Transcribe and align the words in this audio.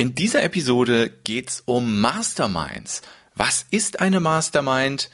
In 0.00 0.14
dieser 0.14 0.42
Episode 0.42 1.10
geht's 1.24 1.62
um 1.66 2.00
Masterminds. 2.00 3.02
Was 3.34 3.66
ist 3.70 4.00
eine 4.00 4.18
Mastermind? 4.18 5.10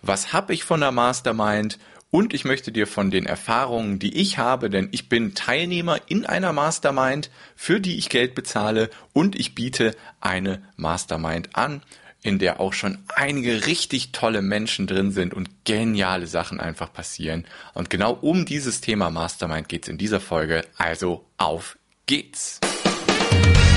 Was 0.00 0.32
habe 0.32 0.54
ich 0.54 0.64
von 0.64 0.80
der 0.80 0.92
Mastermind? 0.92 1.78
Und 2.10 2.32
ich 2.32 2.46
möchte 2.46 2.72
dir 2.72 2.86
von 2.86 3.10
den 3.10 3.26
Erfahrungen, 3.26 3.98
die 3.98 4.16
ich 4.16 4.38
habe, 4.38 4.70
denn 4.70 4.88
ich 4.92 5.10
bin 5.10 5.34
Teilnehmer 5.34 5.98
in 6.06 6.24
einer 6.24 6.54
Mastermind, 6.54 7.28
für 7.54 7.80
die 7.80 7.98
ich 7.98 8.08
Geld 8.08 8.34
bezahle 8.34 8.88
und 9.12 9.38
ich 9.38 9.54
biete 9.54 9.94
eine 10.22 10.62
Mastermind 10.76 11.54
an, 11.54 11.82
in 12.22 12.38
der 12.38 12.60
auch 12.60 12.72
schon 12.72 12.96
einige 13.14 13.66
richtig 13.66 14.12
tolle 14.12 14.40
Menschen 14.40 14.86
drin 14.86 15.12
sind 15.12 15.34
und 15.34 15.66
geniale 15.66 16.26
Sachen 16.26 16.60
einfach 16.60 16.94
passieren. 16.94 17.44
Und 17.74 17.90
genau 17.90 18.14
um 18.14 18.46
dieses 18.46 18.80
Thema 18.80 19.10
Mastermind 19.10 19.68
geht's 19.68 19.88
in 19.88 19.98
dieser 19.98 20.18
Folge. 20.18 20.64
Also 20.78 21.26
auf 21.36 21.76
geht's! 22.06 22.58
Herzlich 22.62 23.69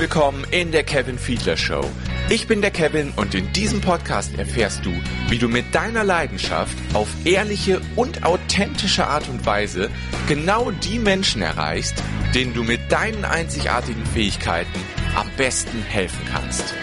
willkommen 0.00 0.46
in 0.50 0.72
der 0.72 0.82
Kevin 0.82 1.18
Fiedler 1.18 1.58
Show. 1.58 1.84
Ich 2.30 2.46
bin 2.46 2.62
der 2.62 2.70
Kevin 2.70 3.12
und 3.16 3.34
in 3.34 3.52
diesem 3.52 3.82
Podcast 3.82 4.32
erfährst 4.38 4.86
du, 4.86 4.92
wie 5.28 5.36
du 5.36 5.46
mit 5.46 5.74
deiner 5.74 6.04
Leidenschaft 6.04 6.74
auf 6.94 7.08
ehrliche 7.26 7.82
und 7.96 8.24
authentische 8.24 9.06
Art 9.06 9.28
und 9.28 9.44
Weise 9.44 9.90
genau 10.26 10.70
die 10.70 10.98
Menschen 10.98 11.42
erreichst, 11.42 12.02
denen 12.34 12.54
du 12.54 12.62
mit 12.62 12.80
deinen 12.90 13.26
einzigartigen 13.26 14.06
Fähigkeiten 14.06 14.80
am 15.16 15.28
besten 15.36 15.82
helfen 15.82 16.24
kannst. 16.32 16.74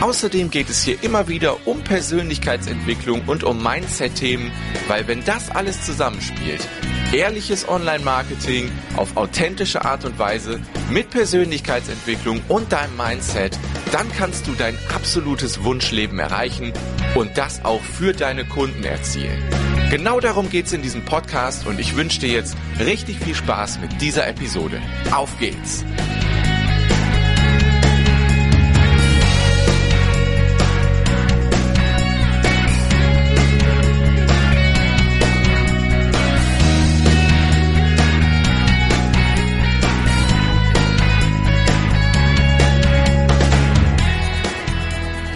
Außerdem 0.00 0.48
geht 0.50 0.70
es 0.70 0.84
hier 0.84 1.02
immer 1.02 1.26
wieder 1.26 1.66
um 1.66 1.82
Persönlichkeitsentwicklung 1.82 3.22
und 3.26 3.42
um 3.42 3.60
Mindset-Themen, 3.60 4.52
weil 4.86 5.08
wenn 5.08 5.24
das 5.24 5.50
alles 5.50 5.84
zusammenspielt, 5.84 6.68
ehrliches 7.12 7.68
Online-Marketing 7.68 8.70
auf 8.96 9.16
authentische 9.16 9.84
Art 9.84 10.04
und 10.04 10.16
Weise 10.20 10.60
mit 10.92 11.10
Persönlichkeitsentwicklung 11.10 12.40
und 12.48 12.72
deinem 12.72 12.96
Mindset, 12.96 13.58
dann 13.92 14.10
kannst 14.12 14.46
du 14.46 14.52
dein 14.52 14.78
absolutes 14.94 15.64
Wunschleben 15.64 16.18
erreichen 16.18 16.72
und 17.14 17.36
das 17.36 17.64
auch 17.64 17.82
für 17.82 18.12
deine 18.12 18.44
Kunden 18.44 18.84
erzielen. 18.84 19.42
Genau 19.90 20.20
darum 20.20 20.48
geht 20.48 20.66
es 20.66 20.72
in 20.72 20.82
diesem 20.82 21.04
Podcast 21.04 21.66
und 21.66 21.80
ich 21.80 21.96
wünsche 21.96 22.20
dir 22.20 22.32
jetzt 22.32 22.56
richtig 22.78 23.18
viel 23.18 23.34
Spaß 23.34 23.80
mit 23.80 24.00
dieser 24.00 24.26
Episode. 24.26 24.80
Auf 25.10 25.38
geht's! 25.38 25.84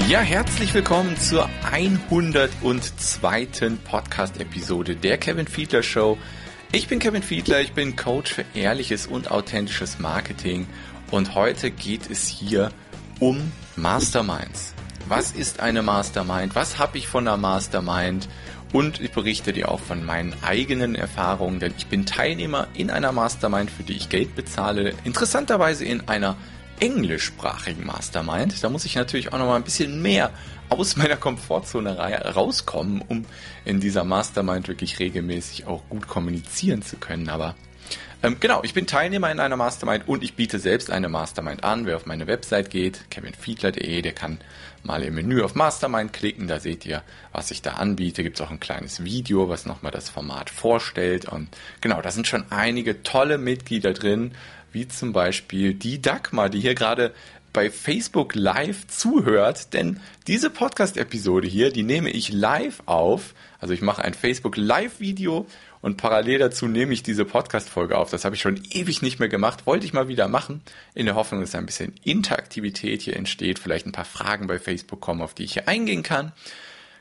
Ja, 0.08 0.20
herzlich 0.20 0.72
willkommen 0.72 1.16
zur 1.16 1.50
102. 1.72 3.48
Podcast-Episode 3.84 4.94
der 4.94 5.18
Kevin 5.18 5.48
Fiedler 5.48 5.82
Show. 5.82 6.16
Ich 6.70 6.86
bin 6.86 7.00
Kevin 7.00 7.24
Fiedler, 7.24 7.60
ich 7.60 7.72
bin 7.72 7.96
Coach 7.96 8.32
für 8.32 8.44
ehrliches 8.54 9.08
und 9.08 9.32
authentisches 9.32 9.98
Marketing 9.98 10.68
und 11.10 11.34
heute 11.34 11.72
geht 11.72 12.08
es 12.08 12.28
hier 12.28 12.70
um 13.18 13.50
Masterminds. 13.74 14.74
Was 15.08 15.32
ist 15.32 15.58
eine 15.58 15.82
Mastermind? 15.82 16.54
Was 16.54 16.78
habe 16.78 16.98
ich 16.98 17.08
von 17.08 17.26
einer 17.26 17.36
Mastermind? 17.36 18.28
Und 18.72 19.00
ich 19.00 19.10
berichte 19.10 19.52
dir 19.52 19.72
auch 19.72 19.80
von 19.80 20.04
meinen 20.04 20.36
eigenen 20.42 20.94
Erfahrungen, 20.94 21.58
denn 21.58 21.74
ich 21.76 21.88
bin 21.88 22.06
Teilnehmer 22.06 22.68
in 22.74 22.90
einer 22.90 23.10
Mastermind, 23.10 23.72
für 23.72 23.82
die 23.82 23.94
ich 23.94 24.08
Geld 24.08 24.36
bezahle. 24.36 24.94
Interessanterweise 25.02 25.84
in 25.84 26.08
einer 26.08 26.36
englischsprachigen 26.80 27.86
Mastermind. 27.86 28.62
Da 28.62 28.68
muss 28.68 28.84
ich 28.84 28.94
natürlich 28.94 29.32
auch 29.32 29.38
noch 29.38 29.46
mal 29.46 29.56
ein 29.56 29.64
bisschen 29.64 30.02
mehr 30.02 30.30
aus 30.68 30.96
meiner 30.96 31.16
Komfortzone 31.16 31.96
rauskommen, 32.34 33.02
um 33.06 33.24
in 33.64 33.80
dieser 33.80 34.04
Mastermind 34.04 34.68
wirklich 34.68 34.98
regelmäßig 34.98 35.66
auch 35.66 35.82
gut 35.88 36.08
kommunizieren 36.08 36.82
zu 36.82 36.96
können. 36.96 37.28
Aber 37.28 37.54
ähm, 38.22 38.38
genau, 38.40 38.62
ich 38.64 38.74
bin 38.74 38.86
Teilnehmer 38.86 39.30
in 39.30 39.40
einer 39.40 39.56
Mastermind 39.56 40.08
und 40.08 40.24
ich 40.24 40.34
biete 40.34 40.58
selbst 40.58 40.90
eine 40.90 41.08
Mastermind 41.08 41.64
an. 41.64 41.86
Wer 41.86 41.96
auf 41.96 42.06
meine 42.06 42.26
Website 42.26 42.70
geht, 42.70 43.10
kevinfiedler.de, 43.10 44.02
der 44.02 44.12
kann 44.12 44.38
mal 44.82 45.02
im 45.02 45.14
Menü 45.14 45.42
auf 45.42 45.54
Mastermind 45.54 46.12
klicken. 46.12 46.48
Da 46.48 46.58
seht 46.58 46.86
ihr, 46.86 47.02
was 47.32 47.50
ich 47.50 47.62
da 47.62 47.74
anbiete. 47.74 48.22
Gibt 48.22 48.40
es 48.40 48.46
auch 48.46 48.50
ein 48.50 48.60
kleines 48.60 49.04
Video, 49.04 49.48
was 49.48 49.66
nochmal 49.66 49.92
das 49.92 50.08
Format 50.08 50.50
vorstellt. 50.50 51.26
Und 51.26 51.48
genau, 51.80 52.00
da 52.00 52.10
sind 52.10 52.26
schon 52.26 52.50
einige 52.50 53.02
tolle 53.02 53.38
Mitglieder 53.38 53.92
drin 53.92 54.32
wie 54.76 54.86
zum 54.86 55.14
Beispiel 55.14 55.72
die 55.72 56.02
Dagmar, 56.02 56.50
die 56.50 56.60
hier 56.60 56.74
gerade 56.74 57.14
bei 57.54 57.70
Facebook 57.70 58.34
Live 58.34 58.86
zuhört, 58.88 59.72
denn 59.72 60.00
diese 60.26 60.50
Podcast-Episode 60.50 61.48
hier, 61.48 61.72
die 61.72 61.82
nehme 61.82 62.10
ich 62.10 62.30
live 62.30 62.82
auf. 62.84 63.34
Also 63.58 63.72
ich 63.72 63.80
mache 63.80 64.04
ein 64.04 64.12
Facebook 64.12 64.58
Live-Video 64.58 65.46
und 65.80 65.96
parallel 65.96 66.40
dazu 66.40 66.68
nehme 66.68 66.92
ich 66.92 67.02
diese 67.02 67.24
Podcast-Folge 67.24 67.96
auf. 67.96 68.10
Das 68.10 68.26
habe 68.26 68.34
ich 68.34 68.42
schon 68.42 68.60
ewig 68.70 69.00
nicht 69.00 69.18
mehr 69.18 69.30
gemacht, 69.30 69.66
wollte 69.66 69.86
ich 69.86 69.94
mal 69.94 70.08
wieder 70.08 70.28
machen, 70.28 70.60
in 70.94 71.06
der 71.06 71.14
Hoffnung, 71.14 71.40
dass 71.40 71.54
ein 71.54 71.64
bisschen 71.64 71.94
Interaktivität 72.04 73.00
hier 73.00 73.16
entsteht, 73.16 73.58
vielleicht 73.58 73.86
ein 73.86 73.92
paar 73.92 74.04
Fragen 74.04 74.46
bei 74.46 74.58
Facebook 74.58 75.00
kommen, 75.00 75.22
auf 75.22 75.32
die 75.32 75.44
ich 75.44 75.54
hier 75.54 75.68
eingehen 75.68 76.02
kann. 76.02 76.32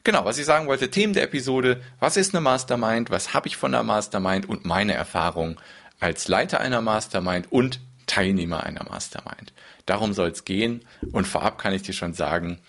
Genau, 0.05 0.23
was 0.23 0.37
ich 0.37 0.45
sagen 0.45 0.67
wollte, 0.67 0.89
Themen 0.89 1.13
der 1.13 1.23
Episode, 1.23 1.81
was 1.99 2.15
ist 2.15 2.33
eine 2.33 2.39
Mastermind, 2.39 3.09
was 3.09 3.33
habe 3.33 3.47
ich 3.47 3.57
von 3.57 3.73
der 3.73 3.83
Mastermind 3.83 4.47
und 4.47 4.63
meine 4.63 4.93
Erfahrung 4.93 5.57
als 5.99 6.27
Leiter 6.27 6.59
einer 6.59 6.81
Mastermind 6.81 7.51
und 7.51 7.79
Teilnehmer 8.07 8.63
einer 8.63 8.83
Mastermind. 8.83 9.53
Darum 9.85 10.13
soll 10.13 10.29
es 10.29 10.45
gehen 10.45 10.81
und 11.11 11.25
vorab 11.25 11.57
kann 11.57 11.73
ich 11.73 11.81
dir 11.81 11.93
schon 11.93 12.13
sagen, 12.13 12.59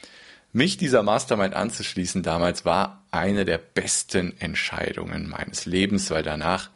mich 0.53 0.77
dieser 0.77 1.03
Mastermind 1.03 1.55
anzuschließen 1.55 2.23
damals 2.23 2.65
war 2.65 3.03
eine 3.11 3.45
der 3.45 3.59
besten 3.59 4.39
Entscheidungen 4.41 5.29
meines 5.29 5.67
Lebens, 5.67 6.11
weil 6.11 6.23
danach 6.23 6.71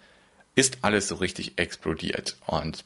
ist 0.54 0.78
alles 0.82 1.08
so 1.08 1.14
richtig 1.16 1.58
explodiert 1.58 2.36
und 2.46 2.84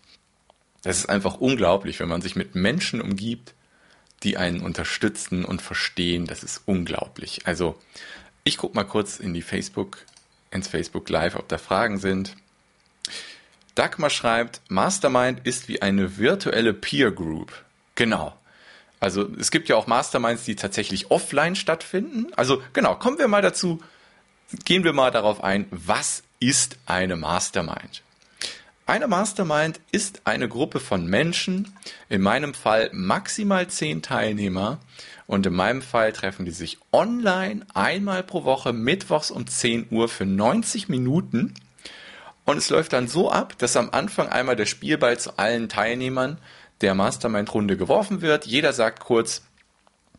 das 0.83 0.99
ist 0.99 1.09
einfach 1.09 1.37
unglaublich, 1.37 1.99
wenn 1.99 2.09
man 2.09 2.21
sich 2.21 2.37
mit 2.37 2.55
Menschen 2.55 3.01
umgibt, 3.01 3.55
die 4.23 4.37
einen 4.37 4.61
unterstützen 4.61 5.45
und 5.45 5.63
verstehen. 5.63 6.27
Das 6.27 6.43
ist 6.43 6.63
unglaublich. 6.67 7.47
Also 7.47 7.81
ich 8.45 8.59
gucke 8.59 8.77
mal 8.77 8.85
kurz 8.85 9.19
in 9.19 9.33
die 9.33 9.43
Facebook, 9.43 10.05
ins 10.51 10.69
Facebook 10.69 11.09
Live, 11.09 11.37
ob 11.37 11.49
da 11.49 11.57
Fragen 11.57 11.99
sind. 11.99 12.37
Dagmar 13.75 14.11
schreibt, 14.11 14.61
Mastermind 14.69 15.41
ist 15.45 15.69
wie 15.69 15.83
eine 15.83 16.19
virtuelle 16.19 16.73
Peer 16.73 17.11
Group. 17.11 17.53
Genau. 17.95 18.35
Also 19.01 19.29
es 19.39 19.51
gibt 19.51 19.69
ja 19.69 19.77
auch 19.77 19.87
Masterminds, 19.87 20.45
die 20.45 20.57
tatsächlich 20.57 21.11
offline 21.11 21.57
stattfinden. 21.57 22.33
Also 22.37 22.63
genau, 22.73 22.95
kommen 22.95 23.19
wir 23.19 23.29
mal 23.29 23.43
dazu, 23.43 23.83
gehen 24.65 24.85
wir 24.85 24.93
mal 24.93 25.11
darauf 25.11 25.45
ein, 25.45 25.67
was 25.71 26.23
ist 26.41 26.79
eine 26.87 27.17
Mastermind? 27.17 28.03
Eine 28.87 29.09
Mastermind 29.09 29.81
ist 29.93 30.23
eine 30.25 30.49
Gruppe 30.49 30.79
von 30.79 31.07
Menschen, 31.07 31.75
in 32.09 32.21
meinem 32.21 32.55
Fall 32.55 32.91
maximal 32.93 33.67
zehn 33.69 34.03
Teilnehmer 34.03 34.79
und 35.27 35.47
in 35.47 35.55
meinem 35.55 35.83
Fall 35.83 36.13
treffen 36.13 36.45
die 36.45 36.51
sich 36.51 36.79
online 36.93 37.67
einmal 37.73 38.23
pro 38.23 38.45
Woche 38.45 38.73
mittwochs 38.73 39.31
um 39.31 39.47
10 39.47 39.89
Uhr 39.91 40.09
für 40.09 40.27
90 40.27 40.89
Minuten 40.89 41.55
und 42.45 42.59
es 42.59 42.71
läuft 42.71 42.93
dann 42.93 43.09
so 43.09 43.31
ab, 43.31 43.57
dass 43.59 43.77
am 43.77 43.91
Anfang 43.91 44.29
einmal 44.29 44.57
der 44.57 44.67
Spielball 44.67 45.19
zu 45.19 45.39
allen 45.39 45.69
Teilnehmern 45.69 46.39
der 46.81 46.95
Mastermind-Runde 46.95 47.77
geworfen 47.77 48.21
wird. 48.21 48.47
Jeder 48.47 48.73
sagt 48.73 49.01
kurz, 49.01 49.43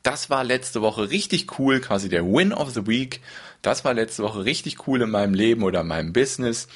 das 0.01 0.29
war 0.29 0.43
letzte 0.43 0.81
Woche 0.81 1.09
richtig 1.09 1.59
cool, 1.59 1.79
quasi 1.79 2.09
der 2.09 2.25
Win 2.25 2.53
of 2.53 2.71
the 2.71 2.87
Week. 2.87 3.21
Das 3.61 3.85
war 3.85 3.93
letzte 3.93 4.23
Woche 4.23 4.45
richtig 4.45 4.87
cool 4.87 5.01
in 5.01 5.09
meinem 5.09 5.33
Leben 5.33 5.63
oder 5.63 5.81
in 5.81 5.87
meinem 5.87 6.13
Business. 6.13 6.67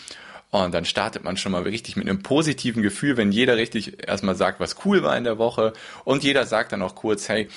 Und 0.51 0.73
dann 0.73 0.85
startet 0.85 1.23
man 1.23 1.37
schon 1.37 1.51
mal 1.51 1.61
richtig 1.61 1.95
mit 1.95 2.09
einem 2.09 2.23
positiven 2.23 2.81
Gefühl, 2.81 3.17
wenn 3.17 3.31
jeder 3.31 3.55
richtig 3.55 4.07
erstmal 4.07 4.35
sagt, 4.35 4.59
was 4.59 4.77
cool 4.83 5.03
war 5.03 5.15
in 5.15 5.23
der 5.23 5.37
Woche. 5.37 5.73
Und 6.05 6.23
jeder 6.23 6.45
sagt 6.45 6.71
dann 6.71 6.81
auch 6.81 6.95
kurz, 6.95 7.29
hey, 7.29 7.47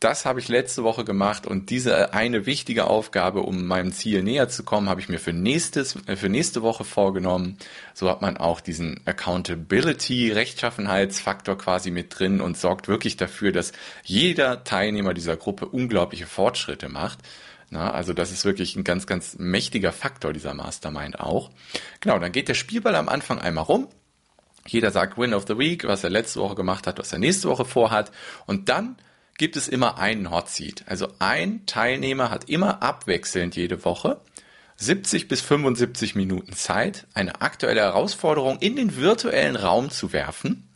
das 0.00 0.24
habe 0.24 0.38
ich 0.38 0.48
letzte 0.48 0.84
Woche 0.84 1.04
gemacht 1.04 1.46
und 1.46 1.70
diese 1.70 2.12
eine 2.14 2.46
wichtige 2.46 2.86
Aufgabe, 2.86 3.40
um 3.40 3.66
meinem 3.66 3.92
Ziel 3.92 4.22
näher 4.22 4.48
zu 4.48 4.62
kommen, 4.62 4.88
habe 4.88 5.00
ich 5.00 5.08
mir 5.08 5.18
für 5.18 5.32
nächstes, 5.32 5.96
äh, 6.06 6.14
für 6.14 6.28
nächste 6.28 6.62
Woche 6.62 6.84
vorgenommen. 6.84 7.56
So 7.94 8.08
hat 8.08 8.22
man 8.22 8.36
auch 8.36 8.60
diesen 8.60 9.00
Accountability, 9.06 10.30
Rechtschaffenheitsfaktor 10.30 11.58
quasi 11.58 11.90
mit 11.90 12.16
drin 12.16 12.40
und 12.40 12.56
sorgt 12.56 12.86
wirklich 12.86 13.16
dafür, 13.16 13.50
dass 13.50 13.72
jeder 14.04 14.62
Teilnehmer 14.62 15.14
dieser 15.14 15.36
Gruppe 15.36 15.66
unglaubliche 15.66 16.26
Fortschritte 16.26 16.88
macht. 16.88 17.18
Na, 17.70 17.90
also 17.90 18.12
das 18.12 18.30
ist 18.30 18.44
wirklich 18.44 18.76
ein 18.76 18.84
ganz, 18.84 19.06
ganz 19.06 19.36
mächtiger 19.38 19.92
Faktor 19.92 20.32
dieser 20.32 20.54
Mastermind 20.54 21.18
auch. 21.18 21.50
Genau, 22.00 22.18
dann 22.20 22.32
geht 22.32 22.48
der 22.48 22.54
Spielball 22.54 22.94
am 22.94 23.08
Anfang 23.08 23.40
einmal 23.40 23.64
rum 23.64 23.88
Jeder 24.66 24.90
sagt 24.92 25.18
Win 25.18 25.34
of 25.34 25.44
the 25.48 25.58
Week, 25.58 25.84
was 25.84 26.04
er 26.04 26.10
letzte 26.10 26.40
Woche 26.40 26.54
gemacht 26.54 26.86
hat, 26.86 26.98
was 26.98 27.12
er 27.12 27.18
nächste 27.18 27.48
Woche 27.48 27.64
vorhat. 27.64 28.12
Und 28.46 28.68
dann 28.68 28.96
gibt 29.38 29.56
es 29.56 29.68
immer 29.68 29.98
einen 29.98 30.30
Hot 30.30 30.50
Seat. 30.50 30.84
Also 30.86 31.08
ein 31.18 31.64
Teilnehmer 31.64 32.30
hat 32.30 32.48
immer 32.50 32.82
abwechselnd 32.82 33.56
jede 33.56 33.84
Woche 33.84 34.20
70 34.76 35.26
bis 35.26 35.40
75 35.40 36.14
Minuten 36.14 36.52
Zeit, 36.52 37.06
eine 37.14 37.40
aktuelle 37.40 37.80
Herausforderung 37.80 38.58
in 38.60 38.76
den 38.76 38.96
virtuellen 38.96 39.56
Raum 39.56 39.90
zu 39.90 40.12
werfen 40.12 40.68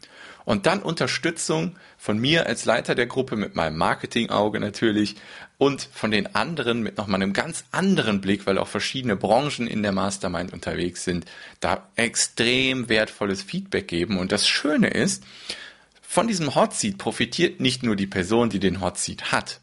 und 0.44 0.66
dann 0.66 0.82
Unterstützung 0.82 1.76
von 1.98 2.18
mir 2.18 2.46
als 2.46 2.64
Leiter 2.64 2.96
der 2.96 3.06
Gruppe 3.06 3.36
mit 3.36 3.54
meinem 3.54 3.76
Marketingauge 3.76 4.58
natürlich 4.58 5.16
und 5.58 5.88
von 5.92 6.10
den 6.10 6.34
anderen 6.34 6.82
mit 6.82 6.98
nochmal 6.98 7.22
einem 7.22 7.32
ganz 7.32 7.64
anderen 7.70 8.20
Blick, 8.20 8.46
weil 8.46 8.58
auch 8.58 8.66
verschiedene 8.66 9.14
Branchen 9.14 9.68
in 9.68 9.84
der 9.84 9.92
Mastermind 9.92 10.52
unterwegs 10.52 11.04
sind, 11.04 11.26
da 11.60 11.88
extrem 11.94 12.88
wertvolles 12.88 13.42
Feedback 13.42 13.86
geben. 13.86 14.18
Und 14.18 14.32
das 14.32 14.48
Schöne 14.48 14.88
ist, 14.88 15.22
von 16.12 16.28
diesem 16.28 16.54
Hot 16.54 16.74
Seat 16.74 16.98
profitiert 16.98 17.58
nicht 17.58 17.82
nur 17.82 17.96
die 17.96 18.06
Person, 18.06 18.50
die 18.50 18.58
den 18.58 18.82
Hot 18.82 18.98
Seat 18.98 19.32
hat, 19.32 19.60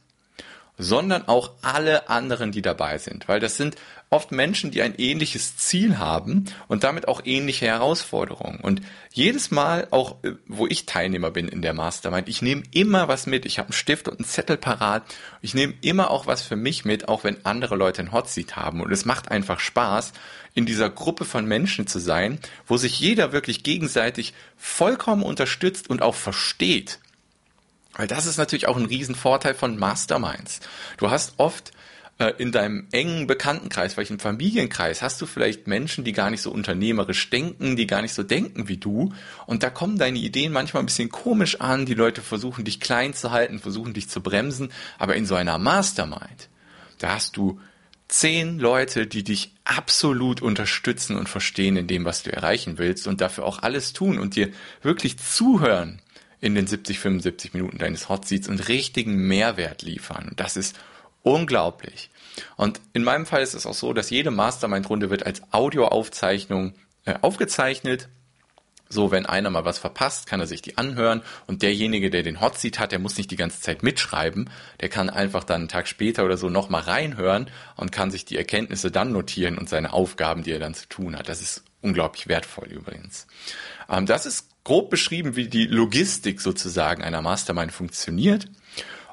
sondern 0.79 1.27
auch 1.27 1.51
alle 1.61 2.09
anderen, 2.09 2.51
die 2.51 2.63
dabei 2.63 2.97
sind, 2.97 3.27
weil 3.27 3.39
das 3.39 3.55
sind 3.55 3.75
oft 4.11 4.31
Menschen, 4.31 4.71
die 4.71 4.81
ein 4.81 4.95
ähnliches 4.95 5.57
Ziel 5.57 5.99
haben 5.99 6.45
und 6.67 6.83
damit 6.83 7.07
auch 7.07 7.21
ähnliche 7.25 7.67
Herausforderungen. 7.67 8.59
Und 8.59 8.81
jedes 9.11 9.51
Mal, 9.51 9.87
auch 9.91 10.23
äh, 10.23 10.33
wo 10.47 10.65
ich 10.65 10.85
Teilnehmer 10.85 11.29
bin 11.29 11.47
in 11.47 11.61
der 11.61 11.73
Mastermind, 11.73 12.27
ich 12.27 12.41
nehme 12.41 12.63
immer 12.71 13.07
was 13.07 13.27
mit. 13.27 13.45
Ich 13.45 13.59
habe 13.59 13.67
einen 13.67 13.73
Stift 13.73 14.07
und 14.07 14.19
einen 14.19 14.25
Zettel 14.25 14.57
parat. 14.57 15.03
Ich 15.41 15.53
nehme 15.53 15.75
immer 15.81 16.09
auch 16.09 16.25
was 16.25 16.41
für 16.41 16.55
mich 16.55 16.85
mit, 16.85 17.07
auch 17.07 17.23
wenn 17.23 17.45
andere 17.45 17.75
Leute 17.75 18.01
ein 18.01 18.11
Hotseat 18.11 18.55
haben. 18.55 18.81
Und 18.81 18.91
es 18.91 19.05
macht 19.05 19.29
einfach 19.29 19.59
Spaß, 19.59 20.13
in 20.55 20.65
dieser 20.65 20.89
Gruppe 20.89 21.25
von 21.25 21.45
Menschen 21.45 21.85
zu 21.85 21.99
sein, 21.99 22.39
wo 22.65 22.77
sich 22.77 22.99
jeder 22.99 23.31
wirklich 23.31 23.63
gegenseitig 23.63 24.33
vollkommen 24.57 25.21
unterstützt 25.21 25.89
und 25.89 26.01
auch 26.01 26.15
versteht. 26.15 26.99
Weil 27.93 28.07
das 28.07 28.25
ist 28.25 28.37
natürlich 28.37 28.67
auch 28.67 28.77
ein 28.77 28.85
Riesenvorteil 28.85 29.53
von 29.53 29.77
Masterminds. 29.77 30.61
Du 30.97 31.11
hast 31.11 31.33
oft 31.37 31.71
in 32.37 32.51
deinem 32.51 32.87
engen 32.91 33.27
Bekanntenkreis, 33.27 33.93
vielleicht 33.93 34.11
im 34.11 34.19
Familienkreis, 34.19 35.01
hast 35.01 35.21
du 35.21 35.25
vielleicht 35.25 35.67
Menschen, 35.67 36.03
die 36.03 36.11
gar 36.11 36.29
nicht 36.29 36.41
so 36.41 36.51
unternehmerisch 36.51 37.29
denken, 37.29 37.77
die 37.77 37.87
gar 37.87 38.01
nicht 38.01 38.13
so 38.13 38.23
denken 38.23 38.67
wie 38.67 38.75
du. 38.75 39.13
Und 39.45 39.63
da 39.63 39.69
kommen 39.69 39.97
deine 39.97 40.19
Ideen 40.19 40.51
manchmal 40.51 40.83
ein 40.83 40.87
bisschen 40.87 41.07
komisch 41.07 41.61
an. 41.61 41.85
Die 41.85 41.93
Leute 41.93 42.21
versuchen 42.21 42.65
dich 42.65 42.81
klein 42.81 43.13
zu 43.13 43.31
halten, 43.31 43.59
versuchen 43.59 43.93
dich 43.93 44.09
zu 44.09 44.21
bremsen. 44.21 44.73
Aber 44.97 45.15
in 45.15 45.25
so 45.25 45.35
einer 45.35 45.57
Mastermind, 45.57 46.49
da 46.97 47.15
hast 47.15 47.37
du 47.37 47.61
zehn 48.09 48.59
Leute, 48.59 49.07
die 49.07 49.23
dich 49.23 49.53
absolut 49.63 50.41
unterstützen 50.41 51.15
und 51.15 51.29
verstehen 51.29 51.77
in 51.77 51.87
dem, 51.87 52.03
was 52.03 52.23
du 52.23 52.33
erreichen 52.33 52.77
willst 52.77 53.07
und 53.07 53.21
dafür 53.21 53.45
auch 53.45 53.63
alles 53.63 53.93
tun 53.93 54.19
und 54.19 54.35
dir 54.35 54.49
wirklich 54.81 55.17
zuhören 55.19 56.01
in 56.41 56.53
den 56.53 56.67
70, 56.67 56.99
75 56.99 57.53
Minuten 57.53 57.77
deines 57.77 58.09
Hot 58.09 58.27
Seats 58.27 58.49
und 58.49 58.67
richtigen 58.67 59.15
Mehrwert 59.15 59.83
liefern. 59.83 60.27
Und 60.29 60.39
das 60.41 60.57
ist 60.57 60.75
unglaublich. 61.33 62.09
Und 62.55 62.79
in 62.93 63.03
meinem 63.03 63.25
Fall 63.25 63.41
ist 63.41 63.53
es 63.53 63.65
auch 63.65 63.73
so, 63.73 63.93
dass 63.93 64.09
jede 64.09 64.31
Mastermind-Runde 64.31 65.09
wird 65.09 65.25
als 65.25 65.41
Audioaufzeichnung 65.51 66.73
äh, 67.05 67.15
aufgezeichnet. 67.21 68.09
So, 68.91 69.11
wenn 69.11 69.27
einer 69.27 69.51
mal 69.51 69.65
was 69.65 69.77
verpasst, 69.77 70.25
kann 70.25 70.39
er 70.39 70.47
sich 70.47 70.63
die 70.63 70.77
anhören 70.79 71.21
und 71.45 71.61
derjenige, 71.61 72.09
der 72.09 72.23
den 72.23 72.41
Hotseat 72.41 72.79
hat, 72.79 72.91
der 72.91 72.97
muss 72.97 73.17
nicht 73.17 73.29
die 73.29 73.35
ganze 73.35 73.61
Zeit 73.61 73.83
mitschreiben, 73.83 74.49
der 74.81 74.89
kann 74.89 75.11
einfach 75.11 75.43
dann 75.43 75.61
einen 75.61 75.67
Tag 75.67 75.87
später 75.87 76.25
oder 76.25 76.37
so 76.37 76.49
nochmal 76.49 76.81
reinhören 76.81 77.51
und 77.75 77.91
kann 77.91 78.09
sich 78.09 78.25
die 78.25 78.35
Erkenntnisse 78.35 78.89
dann 78.89 79.11
notieren 79.11 79.59
und 79.59 79.69
seine 79.69 79.93
Aufgaben, 79.93 80.41
die 80.41 80.51
er 80.51 80.59
dann 80.59 80.73
zu 80.73 80.87
tun 80.89 81.15
hat. 81.15 81.29
Das 81.29 81.39
ist 81.39 81.63
unglaublich 81.81 82.27
wertvoll 82.27 82.67
übrigens. 82.69 83.27
Ähm, 83.87 84.07
das 84.07 84.25
ist 84.25 84.47
grob 84.63 84.89
beschrieben, 84.89 85.35
wie 85.35 85.49
die 85.49 85.67
Logistik 85.67 86.41
sozusagen 86.41 87.03
einer 87.03 87.21
Mastermind 87.21 87.71
funktioniert. 87.71 88.47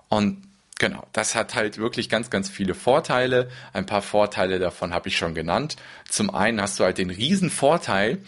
Und 0.08 0.45
Genau, 0.78 1.06
das 1.12 1.34
hat 1.34 1.54
halt 1.54 1.78
wirklich 1.78 2.10
ganz, 2.10 2.28
ganz 2.28 2.50
viele 2.50 2.74
Vorteile. 2.74 3.48
Ein 3.72 3.86
paar 3.86 4.02
Vorteile 4.02 4.58
davon 4.58 4.92
habe 4.92 5.08
ich 5.08 5.16
schon 5.16 5.34
genannt. 5.34 5.76
Zum 6.08 6.34
einen 6.34 6.60
hast 6.60 6.78
du 6.78 6.84
halt 6.84 6.98
den 6.98 7.10
riesen 7.10 7.48
Vorteil, 7.48 8.18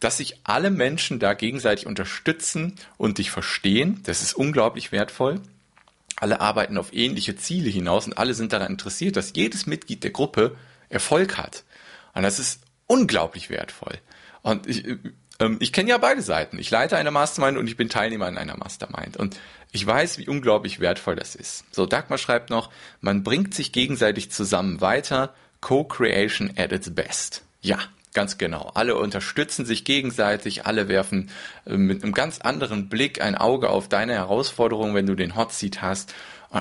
dass 0.00 0.18
sich 0.18 0.38
alle 0.44 0.70
Menschen 0.70 1.18
da 1.18 1.32
gegenseitig 1.32 1.86
unterstützen 1.86 2.74
und 2.98 3.16
dich 3.16 3.30
verstehen. 3.30 4.00
Das 4.04 4.20
ist 4.20 4.34
unglaublich 4.34 4.92
wertvoll. 4.92 5.40
Alle 6.16 6.40
arbeiten 6.40 6.76
auf 6.76 6.92
ähnliche 6.92 7.36
Ziele 7.36 7.70
hinaus 7.70 8.06
und 8.06 8.18
alle 8.18 8.34
sind 8.34 8.52
daran 8.52 8.72
interessiert, 8.72 9.16
dass 9.16 9.32
jedes 9.34 9.66
Mitglied 9.66 10.04
der 10.04 10.10
Gruppe 10.10 10.56
Erfolg 10.90 11.38
hat. 11.38 11.64
Und 12.12 12.22
das 12.22 12.38
ist 12.38 12.60
unglaublich 12.86 13.48
wertvoll. 13.48 13.98
Und 14.42 14.66
ich, 14.66 14.84
ich 15.58 15.72
kenne 15.72 15.90
ja 15.90 15.98
beide 15.98 16.22
Seiten. 16.22 16.58
Ich 16.58 16.70
leite 16.70 16.96
eine 16.96 17.10
Mastermind 17.10 17.58
und 17.58 17.66
ich 17.66 17.76
bin 17.76 17.88
Teilnehmer 17.88 18.28
in 18.28 18.38
einer 18.38 18.56
Mastermind. 18.56 19.16
Und 19.16 19.38
ich 19.72 19.84
weiß, 19.84 20.18
wie 20.18 20.28
unglaublich 20.28 20.78
wertvoll 20.78 21.16
das 21.16 21.34
ist. 21.34 21.64
So, 21.74 21.86
Dagmar 21.86 22.18
schreibt 22.18 22.50
noch, 22.50 22.70
man 23.00 23.24
bringt 23.24 23.54
sich 23.54 23.72
gegenseitig 23.72 24.30
zusammen 24.30 24.80
weiter. 24.80 25.34
Co-Creation 25.60 26.52
at 26.56 26.72
its 26.72 26.94
best. 26.94 27.42
Ja, 27.62 27.78
ganz 28.12 28.38
genau. 28.38 28.70
Alle 28.74 28.96
unterstützen 28.96 29.64
sich 29.64 29.84
gegenseitig, 29.84 30.66
alle 30.66 30.88
werfen 30.88 31.30
äh, 31.66 31.76
mit 31.76 32.04
einem 32.04 32.12
ganz 32.12 32.38
anderen 32.40 32.88
Blick 32.88 33.20
ein 33.20 33.34
Auge 33.34 33.70
auf 33.70 33.88
deine 33.88 34.12
Herausforderungen, 34.12 34.94
wenn 34.94 35.06
du 35.06 35.14
den 35.14 35.36
Hot 35.36 35.52
Seat 35.52 35.82
hast. 35.82 36.14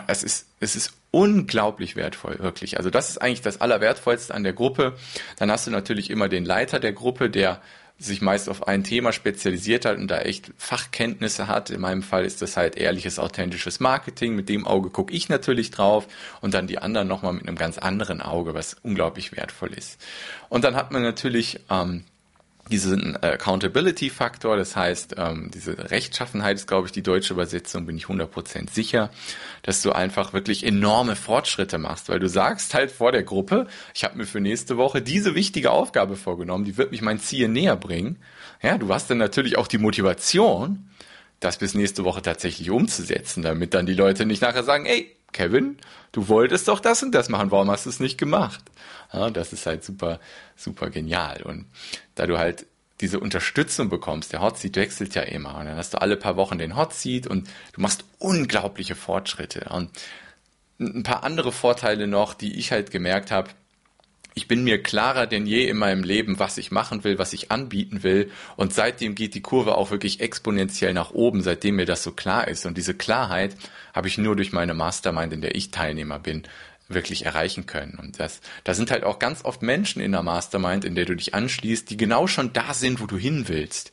Es 0.07 0.23
ist, 0.23 0.47
es 0.59 0.75
ist 0.75 0.93
unglaublich 1.11 1.95
wertvoll, 1.95 2.39
wirklich. 2.39 2.77
Also 2.77 2.89
das 2.89 3.11
ist 3.11 3.21
eigentlich 3.21 3.41
das 3.41 3.61
Allerwertvollste 3.61 4.33
an 4.33 4.43
der 4.43 4.53
Gruppe. 4.53 4.95
Dann 5.37 5.51
hast 5.51 5.67
du 5.67 5.71
natürlich 5.71 6.09
immer 6.09 6.29
den 6.29 6.45
Leiter 6.45 6.79
der 6.79 6.93
Gruppe, 6.93 7.29
der 7.29 7.61
sich 7.99 8.21
meist 8.21 8.49
auf 8.49 8.67
ein 8.67 8.83
Thema 8.83 9.13
spezialisiert 9.13 9.85
hat 9.85 9.97
und 9.97 10.09
da 10.09 10.19
echt 10.19 10.51
Fachkenntnisse 10.57 11.47
hat. 11.47 11.69
In 11.69 11.81
meinem 11.81 12.03
Fall 12.03 12.25
ist 12.25 12.41
das 12.41 12.57
halt 12.57 12.75
ehrliches, 12.75 13.19
authentisches 13.19 13.79
Marketing. 13.79 14.35
Mit 14.35 14.49
dem 14.49 14.67
Auge 14.67 14.89
gucke 14.89 15.13
ich 15.13 15.29
natürlich 15.29 15.71
drauf 15.71 16.07
und 16.41 16.53
dann 16.53 16.67
die 16.67 16.79
anderen 16.79 17.07
nochmal 17.07 17.33
mit 17.33 17.47
einem 17.47 17.57
ganz 17.57 17.77
anderen 17.77 18.21
Auge, 18.21 18.53
was 18.53 18.75
unglaublich 18.83 19.35
wertvoll 19.35 19.73
ist. 19.73 20.01
Und 20.49 20.63
dann 20.63 20.75
hat 20.75 20.91
man 20.91 21.01
natürlich 21.01 21.59
ähm, 21.69 22.03
diesen 22.71 23.21
Accountability-Faktor, 23.21 24.55
das 24.55 24.75
heißt, 24.75 25.15
ähm, 25.17 25.51
diese 25.53 25.91
Rechtschaffenheit 25.91 26.55
ist, 26.55 26.67
glaube 26.67 26.87
ich, 26.87 26.93
die 26.93 27.03
deutsche 27.03 27.33
Übersetzung, 27.33 27.85
bin 27.85 27.97
ich 27.97 28.05
100% 28.05 28.71
sicher, 28.71 29.11
dass 29.63 29.81
du 29.81 29.91
einfach 29.91 30.33
wirklich 30.33 30.65
enorme 30.65 31.15
Fortschritte 31.15 31.77
machst, 31.77 32.09
weil 32.09 32.19
du 32.19 32.29
sagst 32.29 32.73
halt 32.73 32.91
vor 32.91 33.11
der 33.11 33.23
Gruppe, 33.23 33.67
ich 33.93 34.03
habe 34.03 34.17
mir 34.17 34.25
für 34.25 34.39
nächste 34.39 34.77
Woche 34.77 35.01
diese 35.01 35.35
wichtige 35.35 35.71
Aufgabe 35.71 36.15
vorgenommen, 36.15 36.63
die 36.63 36.77
wird 36.77 36.91
mich 36.91 37.01
mein 37.01 37.19
Ziel 37.19 37.49
näher 37.49 37.75
bringen. 37.75 38.17
Ja, 38.61 38.77
du 38.77 38.93
hast 38.93 39.09
dann 39.09 39.17
natürlich 39.17 39.57
auch 39.57 39.67
die 39.67 39.77
Motivation, 39.77 40.89
das 41.41 41.57
bis 41.57 41.73
nächste 41.73 42.05
Woche 42.05 42.21
tatsächlich 42.21 42.69
umzusetzen, 42.69 43.43
damit 43.43 43.73
dann 43.73 43.85
die 43.85 43.93
Leute 43.93 44.25
nicht 44.25 44.41
nachher 44.41 44.63
sagen, 44.63 44.85
ey, 44.85 45.15
Kevin, 45.33 45.77
du 46.11 46.27
wolltest 46.27 46.67
doch 46.67 46.79
das 46.79 47.03
und 47.03 47.11
das 47.13 47.29
machen, 47.29 47.51
warum 47.51 47.69
hast 47.69 47.85
du 47.85 47.89
es 47.89 47.99
nicht 47.99 48.17
gemacht? 48.17 48.63
Ja, 49.11 49.29
das 49.29 49.53
ist 49.53 49.65
halt 49.65 49.83
super, 49.83 50.19
super 50.55 50.89
genial. 50.89 51.41
Und 51.43 51.65
da 52.15 52.25
du 52.25 52.37
halt 52.37 52.65
diese 53.01 53.19
Unterstützung 53.19 53.89
bekommst, 53.89 54.31
der 54.31 54.41
Hot 54.41 54.57
Seat 54.57 54.75
wechselt 54.75 55.15
ja 55.15 55.23
immer 55.23 55.57
und 55.57 55.65
dann 55.65 55.75
hast 55.75 55.93
du 55.93 56.01
alle 56.01 56.15
paar 56.15 56.37
Wochen 56.37 56.57
den 56.57 56.75
Hot 56.75 56.93
Seat 56.93 57.27
und 57.27 57.49
du 57.73 57.81
machst 57.81 58.05
unglaubliche 58.19 58.95
Fortschritte. 58.95 59.67
Und 59.71 59.89
ein 60.79 61.03
paar 61.03 61.23
andere 61.23 61.51
Vorteile 61.51 62.07
noch, 62.07 62.33
die 62.33 62.57
ich 62.57 62.71
halt 62.71 62.91
gemerkt 62.91 63.31
habe, 63.31 63.49
ich 64.35 64.47
bin 64.47 64.63
mir 64.63 64.81
klarer 64.81 65.27
denn 65.27 65.45
je 65.45 65.67
in 65.67 65.77
meinem 65.77 66.03
Leben, 66.03 66.39
was 66.39 66.57
ich 66.57 66.71
machen 66.71 67.03
will, 67.03 67.19
was 67.19 67.33
ich 67.33 67.51
anbieten 67.51 68.03
will. 68.03 68.31
Und 68.55 68.73
seitdem 68.73 69.15
geht 69.15 69.35
die 69.35 69.41
Kurve 69.41 69.75
auch 69.75 69.91
wirklich 69.91 70.21
exponentiell 70.21 70.93
nach 70.93 71.11
oben, 71.11 71.43
seitdem 71.43 71.75
mir 71.75 71.85
das 71.85 72.03
so 72.03 72.11
klar 72.11 72.47
ist. 72.47 72.65
Und 72.65 72.77
diese 72.77 72.95
Klarheit 72.95 73.55
habe 73.93 74.07
ich 74.07 74.17
nur 74.17 74.35
durch 74.35 74.51
meine 74.51 74.73
Mastermind, 74.73 75.33
in 75.33 75.41
der 75.41 75.55
ich 75.55 75.71
Teilnehmer 75.71 76.17
bin, 76.19 76.43
wirklich 76.87 77.25
erreichen 77.25 77.65
können. 77.65 77.97
Und 78.01 78.19
das, 78.19 78.41
da 78.63 78.73
sind 78.73 78.91
halt 78.91 79.03
auch 79.03 79.19
ganz 79.19 79.45
oft 79.45 79.61
Menschen 79.61 80.01
in 80.01 80.11
der 80.11 80.23
Mastermind, 80.23 80.83
in 80.83 80.95
der 80.95 81.05
du 81.05 81.15
dich 81.15 81.33
anschließt, 81.33 81.89
die 81.89 81.97
genau 81.97 82.27
schon 82.27 82.53
da 82.53 82.73
sind, 82.73 83.01
wo 83.01 83.05
du 83.05 83.17
hin 83.17 83.47
willst. 83.47 83.91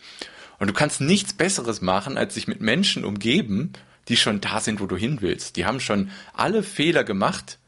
Und 0.59 0.69
du 0.69 0.73
kannst 0.73 1.01
nichts 1.01 1.33
Besseres 1.33 1.81
machen, 1.81 2.19
als 2.19 2.35
sich 2.35 2.49
mit 2.49 2.61
Menschen 2.61 3.05
umgeben, 3.05 3.73
die 4.09 4.17
schon 4.17 4.41
da 4.41 4.61
sind, 4.61 4.81
wo 4.81 4.87
du 4.87 4.97
hin 4.97 5.19
willst. 5.21 5.57
Die 5.57 5.67
haben 5.67 5.81
schon 5.81 6.11
alle 6.33 6.63
Fehler 6.63 7.05
gemacht. 7.05 7.59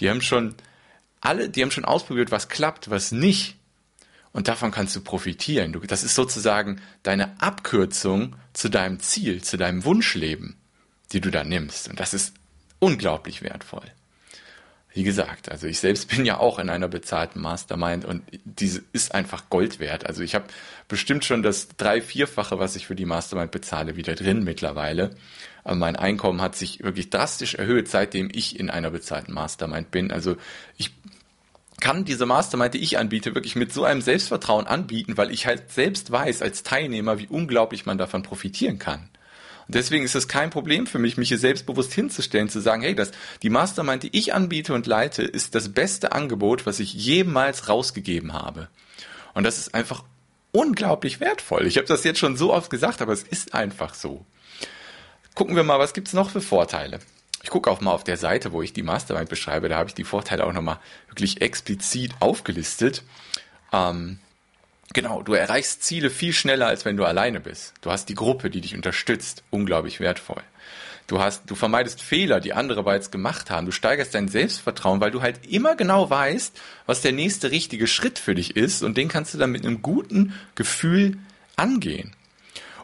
Die 0.00 0.10
haben 0.10 0.20
schon 0.20 0.54
alle, 1.22 1.48
die 1.48 1.62
haben 1.62 1.70
schon 1.70 1.86
ausprobiert, 1.86 2.30
was 2.30 2.48
klappt, 2.48 2.90
was 2.90 3.12
nicht. 3.12 3.56
Und 4.32 4.48
davon 4.48 4.70
kannst 4.70 4.96
du 4.96 5.00
profitieren. 5.00 5.72
Du, 5.72 5.80
das 5.80 6.02
ist 6.02 6.14
sozusagen 6.14 6.80
deine 7.02 7.40
Abkürzung 7.40 8.36
zu 8.52 8.68
deinem 8.68 8.98
Ziel, 9.00 9.42
zu 9.42 9.56
deinem 9.56 9.84
Wunschleben, 9.84 10.56
die 11.12 11.20
du 11.20 11.30
da 11.30 11.44
nimmst. 11.44 11.88
Und 11.88 12.00
das 12.00 12.12
ist 12.12 12.34
unglaublich 12.78 13.42
wertvoll. 13.42 13.84
Wie 14.94 15.04
gesagt, 15.04 15.50
also 15.50 15.66
ich 15.66 15.78
selbst 15.78 16.08
bin 16.14 16.24
ja 16.24 16.38
auch 16.38 16.58
in 16.58 16.68
einer 16.70 16.88
bezahlten 16.88 17.40
Mastermind 17.40 18.04
und 18.04 18.22
diese 18.44 18.82
ist 18.92 19.14
einfach 19.14 19.48
Gold 19.48 19.78
wert. 19.78 20.06
Also 20.06 20.22
ich 20.22 20.34
habe 20.34 20.46
bestimmt 20.88 21.24
schon 21.24 21.42
das 21.42 21.68
drei-, 21.76 22.02
vierfache, 22.02 22.58
was 22.58 22.74
ich 22.74 22.86
für 22.86 22.96
die 22.96 23.06
Mastermind 23.06 23.52
bezahle, 23.52 23.96
wieder 23.96 24.14
drin 24.14 24.44
mittlerweile. 24.44 25.14
Aber 25.62 25.76
mein 25.76 25.96
Einkommen 25.96 26.40
hat 26.40 26.56
sich 26.56 26.82
wirklich 26.82 27.10
drastisch 27.10 27.54
erhöht, 27.54 27.88
seitdem 27.88 28.28
ich 28.32 28.58
in 28.58 28.70
einer 28.70 28.90
bezahlten 28.90 29.32
Mastermind 29.32 29.90
bin. 29.90 30.10
Also 30.10 30.36
ich 30.76 30.90
kann 31.82 32.04
diese 32.04 32.26
Mastermind, 32.26 32.74
die 32.74 32.78
ich 32.78 32.96
anbiete, 32.96 33.34
wirklich 33.34 33.56
mit 33.56 33.72
so 33.72 33.82
einem 33.84 34.02
Selbstvertrauen 34.02 34.68
anbieten, 34.68 35.16
weil 35.16 35.32
ich 35.32 35.46
halt 35.46 35.72
selbst 35.72 36.12
weiß 36.12 36.40
als 36.40 36.62
Teilnehmer, 36.62 37.18
wie 37.18 37.26
unglaublich 37.26 37.86
man 37.86 37.98
davon 37.98 38.22
profitieren 38.22 38.78
kann. 38.78 39.08
Und 39.66 39.74
deswegen 39.74 40.04
ist 40.04 40.14
es 40.14 40.28
kein 40.28 40.50
Problem 40.50 40.86
für 40.86 41.00
mich, 41.00 41.16
mich 41.16 41.26
hier 41.26 41.38
selbstbewusst 41.38 41.92
hinzustellen, 41.92 42.48
zu 42.48 42.60
sagen, 42.60 42.82
hey, 42.82 42.94
das, 42.94 43.10
die 43.42 43.50
Mastermind, 43.50 44.04
die 44.04 44.16
ich 44.16 44.32
anbiete 44.32 44.74
und 44.74 44.86
leite, 44.86 45.24
ist 45.24 45.56
das 45.56 45.72
beste 45.72 46.12
Angebot, 46.12 46.66
was 46.66 46.78
ich 46.78 46.94
jemals 46.94 47.68
rausgegeben 47.68 48.32
habe. 48.32 48.68
Und 49.34 49.42
das 49.42 49.58
ist 49.58 49.74
einfach 49.74 50.04
unglaublich 50.52 51.18
wertvoll. 51.18 51.66
Ich 51.66 51.78
habe 51.78 51.88
das 51.88 52.04
jetzt 52.04 52.20
schon 52.20 52.36
so 52.36 52.52
oft 52.54 52.70
gesagt, 52.70 53.02
aber 53.02 53.12
es 53.12 53.24
ist 53.24 53.54
einfach 53.54 53.94
so. 53.94 54.24
Gucken 55.34 55.56
wir 55.56 55.64
mal, 55.64 55.80
was 55.80 55.94
gibt's 55.94 56.12
noch 56.12 56.30
für 56.30 56.42
Vorteile? 56.42 57.00
Ich 57.42 57.50
gucke 57.50 57.70
auch 57.70 57.80
mal 57.80 57.92
auf 57.92 58.04
der 58.04 58.16
Seite, 58.16 58.52
wo 58.52 58.62
ich 58.62 58.72
die 58.72 58.82
Mastermind 58.82 59.28
beschreibe, 59.28 59.68
da 59.68 59.76
habe 59.76 59.88
ich 59.88 59.94
die 59.94 60.04
Vorteile 60.04 60.46
auch 60.46 60.52
nochmal 60.52 60.78
wirklich 61.08 61.40
explizit 61.40 62.12
aufgelistet. 62.20 63.02
Ähm, 63.72 64.18
genau, 64.92 65.22
du 65.22 65.34
erreichst 65.34 65.82
Ziele 65.82 66.10
viel 66.10 66.32
schneller, 66.32 66.68
als 66.68 66.84
wenn 66.84 66.96
du 66.96 67.04
alleine 67.04 67.40
bist. 67.40 67.74
Du 67.80 67.90
hast 67.90 68.08
die 68.08 68.14
Gruppe, 68.14 68.48
die 68.48 68.60
dich 68.60 68.76
unterstützt, 68.76 69.42
unglaublich 69.50 69.98
wertvoll. 69.98 70.42
Du 71.08 71.20
hast, 71.20 71.50
du 71.50 71.56
vermeidest 71.56 72.00
Fehler, 72.00 72.40
die 72.40 72.52
andere 72.52 72.84
bereits 72.84 73.10
gemacht 73.10 73.50
haben. 73.50 73.66
Du 73.66 73.72
steigerst 73.72 74.14
dein 74.14 74.28
Selbstvertrauen, 74.28 75.00
weil 75.00 75.10
du 75.10 75.20
halt 75.20 75.44
immer 75.46 75.74
genau 75.74 76.08
weißt, 76.08 76.58
was 76.86 77.02
der 77.02 77.12
nächste 77.12 77.50
richtige 77.50 77.88
Schritt 77.88 78.20
für 78.20 78.36
dich 78.36 78.56
ist 78.56 78.82
und 78.82 78.96
den 78.96 79.08
kannst 79.08 79.34
du 79.34 79.38
dann 79.38 79.50
mit 79.50 79.66
einem 79.66 79.82
guten 79.82 80.32
Gefühl 80.54 81.18
angehen. 81.56 82.14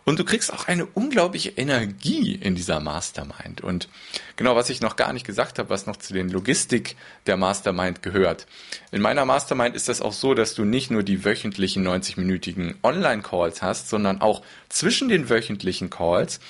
Und 0.09 0.19
du 0.19 0.25
kriegst 0.25 0.51
auch 0.55 0.67
eine 0.69 0.87
unglaubliche 0.87 1.51
Energie 1.51 2.35
in 2.35 2.55
dieser 2.55 2.81
Mastermind. 2.81 3.61
Und 3.61 3.91
genau, 4.37 4.57
was 4.57 4.71
ich 4.71 4.81
noch 4.81 4.97
gar 4.97 5.13
nicht 5.13 5.27
gesagt 5.27 5.59
habe, 5.59 5.69
was 5.69 5.85
noch 5.85 5.99
zu 5.99 6.15
den 6.15 6.31
Logistik 6.31 6.97
der 7.27 7.37
Mastermind 7.37 8.03
gehört. 8.03 8.47
In 8.91 9.03
meiner 9.03 9.27
Mastermind 9.27 9.77
ist 9.77 9.91
das 9.91 10.01
auch 10.01 10.15
so, 10.15 10.33
dass 10.33 10.55
du 10.55 10.65
nicht 10.65 10.91
nur 10.91 11.03
die 11.03 11.27
wöchentlichen 11.27 11.87
90-minütigen 11.87 12.77
Online-Calls 12.83 13.61
hast, 13.61 13.91
sondern 13.91 14.23
auch 14.23 14.41
zwischen 14.71 15.11
den 15.11 15.29
wöchentlichen 15.29 15.91
Calls 15.91 16.41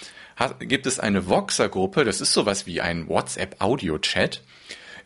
gibt 0.60 0.86
es 0.86 1.00
eine 1.00 1.26
Voxer-Gruppe, 1.28 2.04
das 2.04 2.20
ist 2.20 2.32
sowas 2.32 2.64
wie 2.68 2.80
ein 2.80 3.08
WhatsApp-Audio-Chat, 3.08 4.40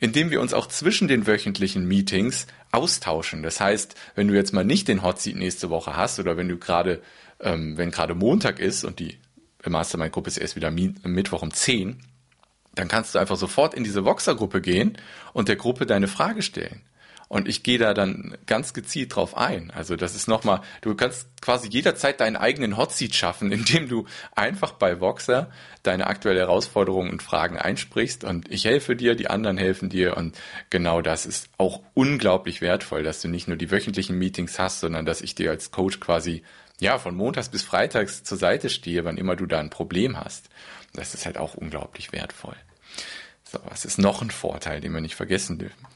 in 0.03 0.13
dem 0.13 0.33
wir 0.33 0.41
uns 0.41 0.53
auch 0.53 0.67
zwischen 0.67 1.07
den 1.07 1.29
wöchentlichen 1.29 1.87
Meetings 1.87 2.49
austauschen. 2.73 3.45
Das 3.45 3.61
heißt, 3.61 3.95
wenn 4.17 4.27
du 4.27 4.35
jetzt 4.35 4.53
mal 4.53 4.65
nicht 4.65 4.89
den 4.89 5.05
Hot 5.05 5.21
Seat 5.21 5.37
nächste 5.37 5.71
Woche 5.71 5.97
hast 5.97 6.19
oder 6.19 6.37
wenn 6.37 6.49
du 6.49 6.59
gerade 6.59 7.01
ähm, 7.39 7.79
wenn 7.79 7.93
gerade 7.93 8.17
Montag 8.17 8.59
ist 8.59 8.83
und 8.83 8.99
die 8.99 9.19
Mastermind-Gruppe 9.65 10.27
ist 10.27 10.39
erst 10.39 10.57
wieder 10.57 10.73
Mittwoch 10.73 11.43
um 11.43 11.53
10, 11.53 12.01
dann 12.75 12.89
kannst 12.89 13.15
du 13.15 13.21
einfach 13.21 13.37
sofort 13.37 13.75
in 13.75 13.85
diese 13.85 14.05
Voxer-Gruppe 14.05 14.61
gehen 14.61 14.99
und 15.35 15.47
der 15.47 15.55
Gruppe 15.55 15.87
deine 15.87 16.09
Frage 16.09 16.43
stellen. 16.43 16.83
Und 17.33 17.49
ich 17.49 17.63
gehe 17.63 17.79
da 17.79 17.95
dann 17.95 18.37
ganz 18.45 18.75
gezielt 18.75 19.17
drauf 19.17 19.39
ein. 19.39 19.71
Also 19.71 19.97
das 19.97 20.15
ist 20.15 20.29
nochmal, 20.29 20.61
du 20.83 20.95
kannst 20.95 21.29
quasi 21.41 21.67
jederzeit 21.67 22.21
deinen 22.21 22.37
eigenen 22.37 22.77
Hotseat 22.77 23.15
schaffen, 23.15 23.51
indem 23.53 23.89
du 23.89 24.05
einfach 24.37 24.73
bei 24.73 25.01
Voxer 25.01 25.51
deine 25.83 26.09
aktuelle 26.09 26.41
Herausforderungen 26.41 27.09
und 27.09 27.23
Fragen 27.23 27.57
einsprichst 27.57 28.23
und 28.23 28.51
ich 28.51 28.67
helfe 28.67 28.97
dir, 28.97 29.15
die 29.15 29.29
anderen 29.29 29.57
helfen 29.57 29.89
dir 29.89 30.19
und 30.19 30.39
genau 30.69 31.01
das 31.01 31.25
ist 31.25 31.49
auch 31.57 31.81
unglaublich 31.95 32.61
wertvoll, 32.61 33.03
dass 33.03 33.23
du 33.23 33.29
nicht 33.29 33.49
nur 33.49 33.57
die 33.57 33.71
wöchentlichen 33.71 34.19
Meetings 34.19 34.59
hast, 34.59 34.81
sondern 34.81 35.07
dass 35.07 35.23
ich 35.23 35.35
dir 35.35 35.53
als 35.53 35.71
Coach 35.71 36.01
quasi 36.01 36.43
ja, 36.81 36.99
von 36.99 37.15
montags 37.15 37.49
bis 37.49 37.63
freitags 37.63 38.25
zur 38.25 38.37
Seite 38.37 38.69
stehe, 38.69 39.07
wann 39.07 39.17
immer 39.17 39.37
du 39.37 39.47
da 39.47 39.59
ein 39.59 39.71
Problem 39.71 40.23
hast. 40.23 40.51
Das 40.93 41.15
ist 41.15 41.25
halt 41.25 41.39
auch 41.39 41.55
unglaublich 41.55 42.13
wertvoll. 42.13 42.57
So, 43.51 43.59
was 43.71 43.87
ist 43.87 43.97
noch 43.97 44.21
ein 44.21 44.31
Vorteil, 44.31 44.83
den 44.83 44.93
wir 44.93 45.01
nicht 45.01 45.15
vergessen 45.15 45.57
dürfen? 45.57 45.87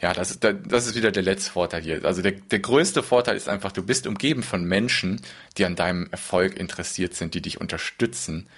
Ja, 0.00 0.12
das 0.12 0.30
ist, 0.30 0.44
das 0.44 0.86
ist 0.86 0.94
wieder 0.94 1.10
der 1.10 1.22
letzte 1.22 1.50
Vorteil 1.50 1.82
hier. 1.82 2.04
Also 2.04 2.22
der, 2.22 2.32
der 2.32 2.58
größte 2.58 3.02
Vorteil 3.02 3.36
ist 3.36 3.48
einfach, 3.48 3.72
du 3.72 3.82
bist 3.82 4.06
umgeben 4.06 4.42
von 4.42 4.64
Menschen, 4.64 5.20
die 5.56 5.64
an 5.64 5.76
deinem 5.76 6.08
Erfolg 6.10 6.56
interessiert 6.56 7.14
sind, 7.14 7.34
die 7.34 7.42
dich 7.42 7.60
unterstützen. 7.60 8.48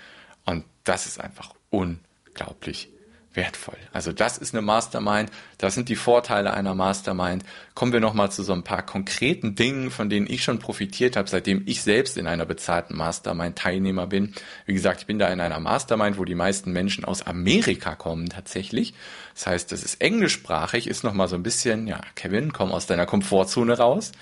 Und 0.45 0.65
das 0.85 1.07
ist 1.07 1.21
einfach 1.21 1.55
unglaublich 1.71 2.91
wertvoll. 3.37 3.77
Also 3.93 4.13
das 4.13 4.39
ist 4.39 4.55
eine 4.55 4.63
Mastermind, 4.63 5.31
das 5.59 5.75
sind 5.75 5.89
die 5.89 5.97
Vorteile 5.97 6.55
einer 6.55 6.75
Mastermind. 6.75 7.45
Kommen 7.75 7.93
wir 7.93 8.01
nochmal 8.01 8.31
zu 8.31 8.43
so 8.43 8.53
ein 8.53 8.65
paar 8.65 8.85
konkreten 8.85 9.55
Dingen, 9.55 9.91
von 9.91 10.09
denen 10.09 10.27
ich 10.27 10.43
schon 10.43 10.59
profitiert 10.59 11.17
habe, 11.17 11.29
seitdem 11.29 11.63
ich 11.67 11.83
selbst 11.83 12.17
in 12.17 12.27
einer 12.27 12.47
bezahlten 12.47 12.97
Mastermind 12.97 13.57
Teilnehmer 13.57 14.07
bin. 14.07 14.33
Wie 14.65 14.75
gesagt, 14.75 15.01
ich 15.01 15.07
bin 15.07 15.19
da 15.19 15.29
in 15.29 15.41
einer 15.41 15.61
Mastermind, 15.61 16.19
wo 16.19 16.25
die 16.25 16.35
meisten 16.35 16.73
Menschen 16.73 17.05
aus 17.05 17.23
Amerika 17.27 17.95
kommen 17.95 18.29
tatsächlich. 18.29 18.95
Das 19.35 19.47
heißt, 19.47 19.73
das 19.73 19.83
ist 19.83 20.01
englischsprachig, 20.01 20.87
ist 20.87 21.05
nochmal 21.05 21.29
so 21.29 21.37
ein 21.37 21.43
bisschen, 21.43 21.87
ja, 21.87 22.01
Kevin, 22.15 22.53
komm 22.53 22.73
aus 22.73 22.87
deiner 22.87 23.07
Komfortzone 23.07 23.77
raus. 23.77 24.13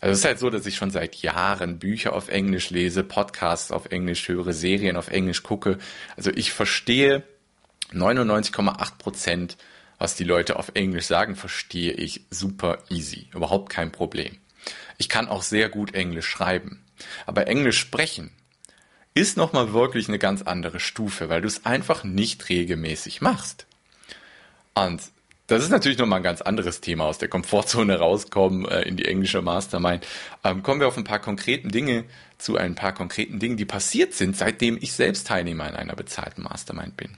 Also 0.00 0.12
es 0.12 0.18
ist 0.20 0.24
halt 0.24 0.38
so, 0.38 0.48
dass 0.48 0.64
ich 0.66 0.76
schon 0.76 0.90
seit 0.90 1.16
Jahren 1.16 1.78
Bücher 1.78 2.12
auf 2.12 2.28
Englisch 2.28 2.70
lese, 2.70 3.02
Podcasts 3.02 3.72
auf 3.72 3.86
Englisch 3.90 4.28
höre, 4.28 4.52
Serien 4.52 4.96
auf 4.96 5.08
Englisch 5.08 5.42
gucke. 5.42 5.78
Also 6.16 6.30
ich 6.30 6.52
verstehe 6.52 7.24
99,8 7.92 8.98
Prozent, 8.98 9.56
was 9.98 10.14
die 10.14 10.24
Leute 10.24 10.56
auf 10.56 10.72
Englisch 10.74 11.06
sagen, 11.06 11.36
verstehe 11.36 11.92
ich 11.92 12.26
super 12.30 12.78
easy. 12.88 13.28
Überhaupt 13.34 13.70
kein 13.70 13.92
Problem. 13.92 14.38
Ich 14.98 15.08
kann 15.08 15.28
auch 15.28 15.42
sehr 15.42 15.68
gut 15.68 15.94
Englisch 15.94 16.26
schreiben. 16.26 16.84
Aber 17.26 17.46
Englisch 17.46 17.78
sprechen 17.78 18.30
ist 19.14 19.36
nochmal 19.36 19.72
wirklich 19.72 20.08
eine 20.08 20.18
ganz 20.18 20.42
andere 20.42 20.80
Stufe, 20.80 21.28
weil 21.28 21.40
du 21.40 21.48
es 21.48 21.66
einfach 21.66 22.04
nicht 22.04 22.48
regelmäßig 22.48 23.20
machst. 23.20 23.66
Und 24.74 25.02
das 25.48 25.62
ist 25.62 25.70
natürlich 25.70 25.98
nochmal 25.98 26.20
ein 26.20 26.24
ganz 26.24 26.42
anderes 26.42 26.82
Thema, 26.82 27.04
aus 27.04 27.18
der 27.18 27.28
Komfortzone 27.28 27.98
rauskommen 27.98 28.66
äh, 28.66 28.82
in 28.82 28.96
die 28.96 29.06
englische 29.06 29.40
Mastermind. 29.40 30.06
Ähm, 30.44 30.62
kommen 30.62 30.78
wir 30.80 30.86
auf 30.86 30.98
ein 30.98 31.04
paar 31.04 31.20
konkreten 31.20 31.70
Dinge, 31.70 32.04
zu 32.36 32.56
ein 32.56 32.74
paar 32.74 32.92
konkreten 32.92 33.38
Dingen, 33.40 33.56
die 33.56 33.64
passiert 33.64 34.12
sind, 34.14 34.36
seitdem 34.36 34.78
ich 34.80 34.92
selbst 34.92 35.26
Teilnehmer 35.26 35.66
in 35.68 35.74
einer 35.74 35.96
bezahlten 35.96 36.42
Mastermind 36.42 36.96
bin. 36.96 37.16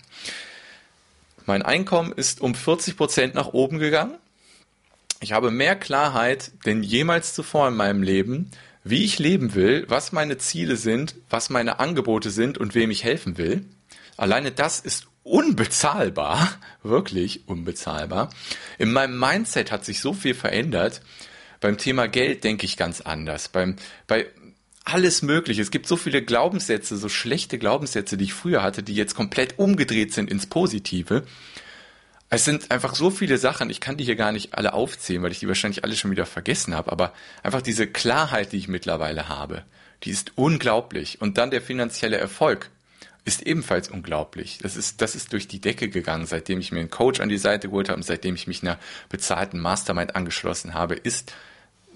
Mein 1.51 1.63
Einkommen 1.63 2.13
ist 2.13 2.41
um 2.43 2.55
40 2.55 2.97
Prozent 2.97 3.35
nach 3.35 3.49
oben 3.49 3.81
gegangen. 3.81 4.15
Ich 5.19 5.33
habe 5.33 5.51
mehr 5.51 5.75
Klarheit 5.75 6.53
denn 6.65 6.85
jemals 6.85 7.35
zuvor 7.35 7.67
in 7.67 7.75
meinem 7.75 8.05
Leben, 8.05 8.53
wie 8.85 9.03
ich 9.03 9.19
leben 9.19 9.57
will, 9.57 9.85
was 9.89 10.13
meine 10.13 10.39
Ziele 10.39 10.77
sind, 10.77 11.17
was 11.29 11.51
meine 11.51 11.81
Angebote 11.81 12.31
sind 12.31 12.57
und 12.57 12.77
wem 12.77 12.93
ich 12.93 13.03
helfen 13.03 13.37
will. 13.37 13.65
Alleine 14.17 14.53
das 14.53 14.79
ist 14.79 15.09
unbezahlbar, 15.25 16.57
wirklich 16.85 17.49
unbezahlbar. 17.49 18.31
In 18.79 18.93
meinem 18.93 19.19
Mindset 19.19 19.73
hat 19.73 19.85
sich 19.85 19.99
so 19.99 20.13
viel 20.13 20.35
verändert. 20.35 21.03
Beim 21.59 21.79
Thema 21.79 22.07
Geld 22.07 22.45
denke 22.45 22.65
ich 22.65 22.77
ganz 22.77 23.01
anders. 23.01 23.49
Beim, 23.49 23.75
bei 24.07 24.27
alles 24.85 25.23
Mögliche. 25.23 25.63
Es 25.63 25.71
gibt 25.71 25.87
so 25.87 25.97
viele 25.97 26.23
Glaubenssätze, 26.23 26.97
so 26.97 27.09
schlechte 27.09 27.59
Glaubenssätze, 27.59 28.17
die 28.17 28.25
ich 28.25 28.35
früher 28.35 28.63
hatte, 28.63 28.83
die 28.83 28.95
jetzt 28.95 29.15
komplett 29.15 29.59
umgedreht 29.59 30.15
sind 30.15 30.31
ins 30.31 30.47
Positive. 30.47 31.25
Es 32.29 32.45
sind 32.45 32.71
einfach 32.71 32.95
so 32.95 33.11
viele 33.11 33.39
Sachen, 33.39 33.71
ich 33.71 33.81
kann 33.81 33.97
die 33.97 34.05
hier 34.05 34.17
gar 34.17 34.33
nicht 34.33 34.55
alle 34.55 34.73
aufzählen, 34.73 35.23
weil 35.23 35.33
ich 35.33 35.41
die 35.41 35.49
wahrscheinlich 35.49 35.83
alle 35.85 35.97
schon 35.97 36.13
wieder 36.13 36.27
vergessen 36.27 36.75
habe, 36.75 36.93
aber 36.93 37.13
einfach 37.43 37.61
diese 37.61 37.89
Klarheit, 37.89 38.53
die 38.53 38.59
ich 38.59 38.69
mittlerweile 38.69 39.29
habe, 39.29 39.65
die 40.05 40.11
ist 40.11 40.33
unglaublich. 40.37 41.21
Und 41.21 41.39
dann 41.39 41.51
der 41.51 41.61
finanzielle 41.61 42.19
Erfolg 42.19 42.71
ist 43.25 43.43
ebenfalls 43.43 43.89
unglaublich. 43.89 44.59
Das 44.63 44.77
ist, 44.77 45.03
das 45.03 45.15
ist 45.15 45.33
durch 45.33 45.49
die 45.49 45.61
Decke 45.61 45.89
gegangen, 45.89 46.27
seitdem 46.27 46.61
ich 46.61 46.73
mir 46.73 46.81
einen 46.81 46.91
Coach 46.91 47.21
an 47.21 47.29
die 47.29 47.37
Seite 47.37 47.69
geholt 47.69 47.89
habe 47.89 47.99
und 47.99 48.05
seitdem 48.05 48.35
ich 48.35 48.47
mich 48.47 48.63
einer 48.63 48.79
bezahlten 49.09 49.59
Mastermind 49.59 50.17
angeschlossen 50.17 50.73
habe, 50.73 50.95
ist 50.95 51.33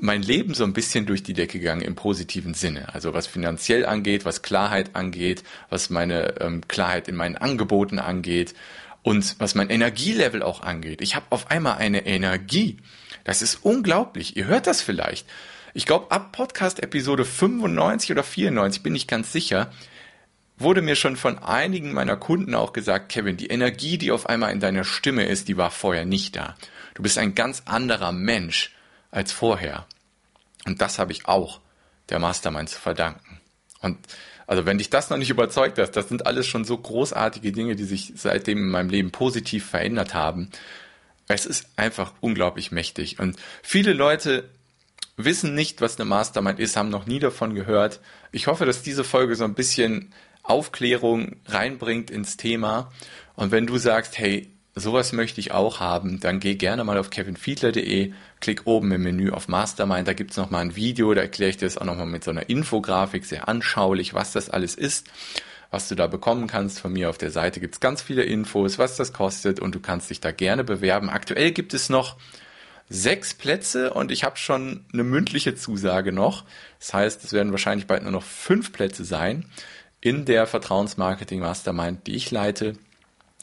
mein 0.04 0.22
Leben 0.22 0.52
so 0.52 0.64
ein 0.64 0.74
bisschen 0.74 1.06
durch 1.06 1.22
die 1.22 1.32
Decke 1.32 1.58
gegangen 1.58 1.80
im 1.80 1.94
positiven 1.94 2.52
Sinne. 2.52 2.94
Also 2.94 3.14
was 3.14 3.26
finanziell 3.26 3.86
angeht, 3.86 4.26
was 4.26 4.42
Klarheit 4.42 4.94
angeht, 4.94 5.42
was 5.70 5.88
meine 5.88 6.40
ähm, 6.40 6.68
Klarheit 6.68 7.08
in 7.08 7.16
meinen 7.16 7.36
Angeboten 7.36 7.98
angeht 7.98 8.54
und 9.02 9.36
was 9.38 9.54
mein 9.54 9.70
Energielevel 9.70 10.42
auch 10.42 10.62
angeht. 10.62 11.00
Ich 11.00 11.16
habe 11.16 11.26
auf 11.30 11.50
einmal 11.50 11.78
eine 11.78 12.06
Energie. 12.06 12.76
Das 13.24 13.40
ist 13.40 13.64
unglaublich. 13.64 14.36
Ihr 14.36 14.44
hört 14.46 14.66
das 14.66 14.82
vielleicht. 14.82 15.26
Ich 15.72 15.86
glaube, 15.86 16.10
ab 16.10 16.32
Podcast 16.32 16.82
Episode 16.82 17.24
95 17.24 18.12
oder 18.12 18.22
94 18.22 18.82
bin 18.82 18.94
ich 18.94 19.06
ganz 19.06 19.32
sicher, 19.32 19.72
wurde 20.58 20.82
mir 20.82 20.96
schon 20.96 21.16
von 21.16 21.38
einigen 21.38 21.94
meiner 21.94 22.16
Kunden 22.16 22.54
auch 22.54 22.74
gesagt, 22.74 23.08
Kevin, 23.08 23.38
die 23.38 23.48
Energie, 23.48 23.96
die 23.96 24.12
auf 24.12 24.28
einmal 24.28 24.52
in 24.52 24.60
deiner 24.60 24.84
Stimme 24.84 25.24
ist, 25.24 25.48
die 25.48 25.56
war 25.56 25.70
vorher 25.70 26.04
nicht 26.04 26.36
da. 26.36 26.56
Du 26.92 27.02
bist 27.02 27.16
ein 27.16 27.34
ganz 27.34 27.62
anderer 27.64 28.12
Mensch 28.12 28.74
als 29.10 29.32
vorher. 29.32 29.86
Und 30.66 30.80
das 30.80 30.98
habe 30.98 31.12
ich 31.12 31.26
auch 31.26 31.60
der 32.08 32.18
Mastermind 32.18 32.68
zu 32.68 32.80
verdanken. 32.80 33.40
Und 33.80 33.98
also 34.46 34.66
wenn 34.66 34.78
dich 34.78 34.90
das 34.90 35.10
noch 35.10 35.16
nicht 35.16 35.30
überzeugt 35.30 35.78
hast, 35.78 35.92
das 35.92 36.08
sind 36.08 36.26
alles 36.26 36.46
schon 36.46 36.64
so 36.64 36.76
großartige 36.76 37.52
Dinge, 37.52 37.76
die 37.76 37.84
sich 37.84 38.12
seitdem 38.16 38.58
in 38.58 38.70
meinem 38.70 38.90
Leben 38.90 39.10
positiv 39.10 39.66
verändert 39.66 40.14
haben. 40.14 40.50
Es 41.28 41.46
ist 41.46 41.66
einfach 41.76 42.12
unglaublich 42.20 42.70
mächtig. 42.70 43.18
Und 43.18 43.38
viele 43.62 43.94
Leute 43.94 44.50
wissen 45.16 45.54
nicht, 45.54 45.80
was 45.80 45.98
eine 45.98 46.04
Mastermind 46.04 46.58
ist, 46.58 46.76
haben 46.76 46.90
noch 46.90 47.06
nie 47.06 47.18
davon 47.18 47.54
gehört. 47.54 48.00
Ich 48.32 48.46
hoffe, 48.46 48.66
dass 48.66 48.82
diese 48.82 49.04
Folge 49.04 49.34
so 49.36 49.44
ein 49.44 49.54
bisschen 49.54 50.12
Aufklärung 50.42 51.36
reinbringt 51.46 52.10
ins 52.10 52.36
Thema. 52.36 52.92
Und 53.34 53.50
wenn 53.50 53.66
du 53.66 53.78
sagst, 53.78 54.18
hey, 54.18 54.53
sowas 54.74 55.12
möchte 55.12 55.40
ich 55.40 55.52
auch 55.52 55.80
haben, 55.80 56.20
dann 56.20 56.40
geh 56.40 56.56
gerne 56.56 56.84
mal 56.84 56.98
auf 56.98 57.10
kevinfiedler.de, 57.10 58.12
klick 58.40 58.62
oben 58.64 58.90
im 58.92 59.02
Menü 59.02 59.30
auf 59.30 59.48
Mastermind, 59.48 60.08
da 60.08 60.12
gibt's 60.12 60.36
noch 60.36 60.50
mal 60.50 60.60
ein 60.60 60.76
Video, 60.76 61.14
da 61.14 61.22
erkläre 61.22 61.50
ich 61.50 61.56
dir 61.56 61.66
das 61.66 61.78
auch 61.78 61.84
noch 61.84 61.96
mal 61.96 62.06
mit 62.06 62.24
so 62.24 62.30
einer 62.30 62.48
Infografik, 62.48 63.24
sehr 63.24 63.48
anschaulich, 63.48 64.14
was 64.14 64.32
das 64.32 64.50
alles 64.50 64.74
ist, 64.74 65.06
was 65.70 65.88
du 65.88 65.94
da 65.94 66.06
bekommen 66.06 66.46
kannst. 66.46 66.80
Von 66.80 66.92
mir 66.92 67.10
auf 67.10 67.18
der 67.18 67.30
Seite 67.30 67.60
gibt's 67.60 67.80
ganz 67.80 68.02
viele 68.02 68.24
Infos, 68.24 68.78
was 68.78 68.96
das 68.96 69.12
kostet 69.12 69.60
und 69.60 69.74
du 69.74 69.80
kannst 69.80 70.10
dich 70.10 70.20
da 70.20 70.32
gerne 70.32 70.64
bewerben. 70.64 71.08
Aktuell 71.08 71.52
gibt 71.52 71.72
es 71.74 71.88
noch 71.88 72.16
sechs 72.88 73.32
Plätze 73.32 73.92
und 73.94 74.10
ich 74.10 74.24
habe 74.24 74.36
schon 74.36 74.84
eine 74.92 75.04
mündliche 75.04 75.54
Zusage 75.54 76.12
noch. 76.12 76.44
Das 76.78 76.94
heißt, 76.94 77.24
es 77.24 77.32
werden 77.32 77.52
wahrscheinlich 77.52 77.86
bald 77.86 78.02
nur 78.02 78.12
noch 78.12 78.22
fünf 78.22 78.72
Plätze 78.72 79.04
sein 79.04 79.46
in 80.00 80.24
der 80.26 80.46
Vertrauensmarketing 80.46 81.40
Mastermind, 81.40 82.06
die 82.06 82.14
ich 82.14 82.30
leite. 82.30 82.74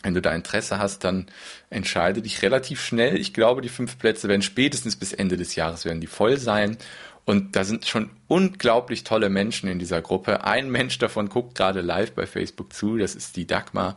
Wenn 0.03 0.13
du 0.13 0.21
da 0.21 0.33
Interesse 0.33 0.79
hast, 0.79 1.03
dann 1.03 1.27
entscheide 1.69 2.21
dich 2.21 2.41
relativ 2.41 2.81
schnell. 2.81 3.17
Ich 3.17 3.33
glaube, 3.33 3.61
die 3.61 3.69
fünf 3.69 3.99
Plätze 3.99 4.27
werden 4.27 4.41
spätestens 4.41 4.95
bis 4.95 5.13
Ende 5.13 5.37
des 5.37 5.55
Jahres 5.55 5.85
werden 5.85 6.01
die 6.01 6.07
voll 6.07 6.37
sein. 6.37 6.77
Und 7.23 7.55
da 7.55 7.63
sind 7.63 7.85
schon 7.85 8.09
unglaublich 8.27 9.03
tolle 9.03 9.29
Menschen 9.29 9.69
in 9.69 9.77
dieser 9.77 10.01
Gruppe. 10.01 10.43
Ein 10.43 10.71
Mensch 10.71 10.97
davon 10.97 11.29
guckt 11.29 11.55
gerade 11.55 11.81
live 11.81 12.13
bei 12.13 12.25
Facebook 12.25 12.73
zu. 12.73 12.97
Das 12.97 13.13
ist 13.13 13.35
die 13.35 13.45
Dagmar. 13.45 13.95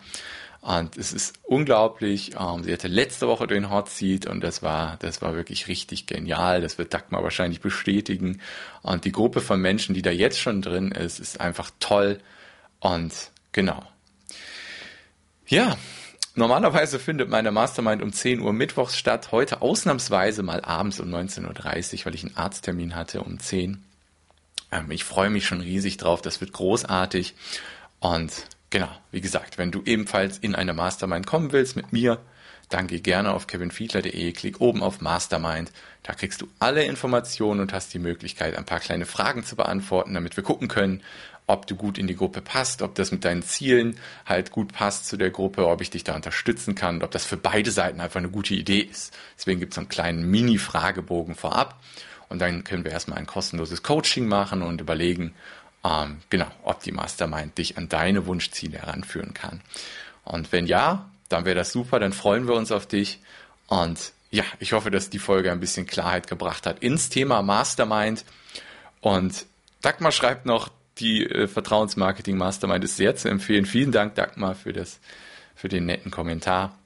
Und 0.60 0.96
es 0.96 1.12
ist 1.12 1.34
unglaublich. 1.42 2.32
Ähm, 2.38 2.64
sie 2.64 2.72
hatte 2.72 2.88
letzte 2.88 3.28
Woche 3.28 3.46
den 3.46 3.70
Hot 3.70 3.90
Seat 3.90 4.26
und 4.26 4.40
das 4.42 4.62
war, 4.62 4.96
das 5.00 5.20
war 5.20 5.34
wirklich 5.34 5.68
richtig 5.68 6.06
genial. 6.06 6.62
Das 6.62 6.78
wird 6.78 6.94
Dagmar 6.94 7.22
wahrscheinlich 7.22 7.60
bestätigen. 7.60 8.40
Und 8.82 9.04
die 9.04 9.12
Gruppe 9.12 9.40
von 9.40 9.60
Menschen, 9.60 9.94
die 9.94 10.02
da 10.02 10.10
jetzt 10.10 10.40
schon 10.40 10.62
drin 10.62 10.90
ist, 10.90 11.20
ist 11.20 11.40
einfach 11.40 11.70
toll. 11.80 12.18
Und 12.80 13.12
genau. 13.52 13.82
Ja, 15.46 15.76
normalerweise 16.34 16.98
findet 16.98 17.28
meine 17.28 17.50
Mastermind 17.50 18.02
um 18.02 18.12
10 18.12 18.40
Uhr 18.40 18.52
mittwochs 18.54 18.96
statt. 18.96 19.30
Heute 19.30 19.60
ausnahmsweise 19.60 20.42
mal 20.42 20.62
abends 20.62 21.00
um 21.00 21.12
19.30 21.12 21.44
Uhr, 22.00 22.06
weil 22.06 22.14
ich 22.14 22.24
einen 22.24 22.36
Arzttermin 22.36 22.96
hatte 22.96 23.22
um 23.22 23.38
10. 23.38 23.84
Ähm, 24.72 24.90
ich 24.90 25.04
freue 25.04 25.28
mich 25.28 25.46
schon 25.46 25.60
riesig 25.60 25.98
drauf. 25.98 26.22
Das 26.22 26.40
wird 26.40 26.52
großartig. 26.52 27.34
Und 28.00 28.32
genau, 28.70 28.88
wie 29.10 29.20
gesagt, 29.20 29.58
wenn 29.58 29.70
du 29.70 29.82
ebenfalls 29.84 30.38
in 30.38 30.54
eine 30.54 30.72
Mastermind 30.72 31.26
kommen 31.26 31.52
willst 31.52 31.76
mit 31.76 31.92
mir, 31.92 32.20
dann 32.70 32.86
geh 32.86 33.00
gerne 33.00 33.34
auf 33.34 33.46
kevinfiedler.de, 33.46 34.32
klick 34.32 34.62
oben 34.62 34.82
auf 34.82 35.02
Mastermind. 35.02 35.70
Da 36.02 36.14
kriegst 36.14 36.40
du 36.40 36.48
alle 36.58 36.84
Informationen 36.84 37.60
und 37.60 37.74
hast 37.74 37.92
die 37.92 37.98
Möglichkeit, 37.98 38.56
ein 38.56 38.64
paar 38.64 38.80
kleine 38.80 39.04
Fragen 39.04 39.44
zu 39.44 39.56
beantworten, 39.56 40.14
damit 40.14 40.36
wir 40.36 40.44
gucken 40.44 40.68
können, 40.68 41.02
ob 41.46 41.66
du 41.66 41.76
gut 41.76 41.98
in 41.98 42.06
die 42.06 42.16
Gruppe 42.16 42.40
passt, 42.40 42.80
ob 42.80 42.94
das 42.94 43.12
mit 43.12 43.24
deinen 43.24 43.42
Zielen 43.42 43.98
halt 44.24 44.50
gut 44.50 44.72
passt 44.72 45.06
zu 45.06 45.16
der 45.16 45.30
Gruppe, 45.30 45.66
ob 45.66 45.80
ich 45.80 45.90
dich 45.90 46.04
da 46.04 46.14
unterstützen 46.14 46.74
kann, 46.74 47.02
ob 47.02 47.10
das 47.10 47.24
für 47.24 47.36
beide 47.36 47.70
Seiten 47.70 48.00
einfach 48.00 48.18
eine 48.18 48.30
gute 48.30 48.54
Idee 48.54 48.80
ist. 48.80 49.16
Deswegen 49.36 49.60
gibt 49.60 49.72
es 49.74 49.78
einen 49.78 49.88
kleinen 49.88 50.30
Mini-Fragebogen 50.30 51.34
vorab 51.34 51.80
und 52.28 52.38
dann 52.38 52.64
können 52.64 52.84
wir 52.84 52.92
erstmal 52.92 53.18
ein 53.18 53.26
kostenloses 53.26 53.82
Coaching 53.82 54.26
machen 54.26 54.62
und 54.62 54.80
überlegen, 54.80 55.34
ähm, 55.84 56.18
genau, 56.30 56.50
ob 56.62 56.82
die 56.82 56.92
Mastermind 56.92 57.58
dich 57.58 57.76
an 57.76 57.88
deine 57.88 58.26
Wunschziele 58.26 58.78
heranführen 58.78 59.34
kann. 59.34 59.60
Und 60.24 60.50
wenn 60.50 60.66
ja, 60.66 61.10
dann 61.28 61.44
wäre 61.44 61.56
das 61.56 61.72
super, 61.72 62.00
dann 62.00 62.14
freuen 62.14 62.48
wir 62.48 62.54
uns 62.54 62.72
auf 62.72 62.86
dich 62.86 63.20
und 63.66 64.12
ja, 64.30 64.44
ich 64.58 64.72
hoffe, 64.72 64.90
dass 64.90 65.10
die 65.10 65.20
Folge 65.20 65.52
ein 65.52 65.60
bisschen 65.60 65.86
Klarheit 65.86 66.26
gebracht 66.26 66.66
hat 66.66 66.80
ins 66.80 67.08
Thema 67.08 67.40
Mastermind. 67.42 68.24
Und 69.00 69.46
Dagmar 69.80 70.10
schreibt 70.10 70.44
noch, 70.44 70.70
die 70.98 71.24
äh, 71.24 71.46
Vertrauensmarketing 71.48 72.36
Mastermind 72.36 72.84
ist 72.84 72.96
sehr 72.96 73.16
zu 73.16 73.28
empfehlen. 73.28 73.66
Vielen 73.66 73.92
Dank, 73.92 74.14
Dagmar, 74.14 74.54
für 74.54 74.72
das, 74.72 75.00
für 75.54 75.68
den 75.68 75.86
netten 75.86 76.10
Kommentar. 76.10 76.78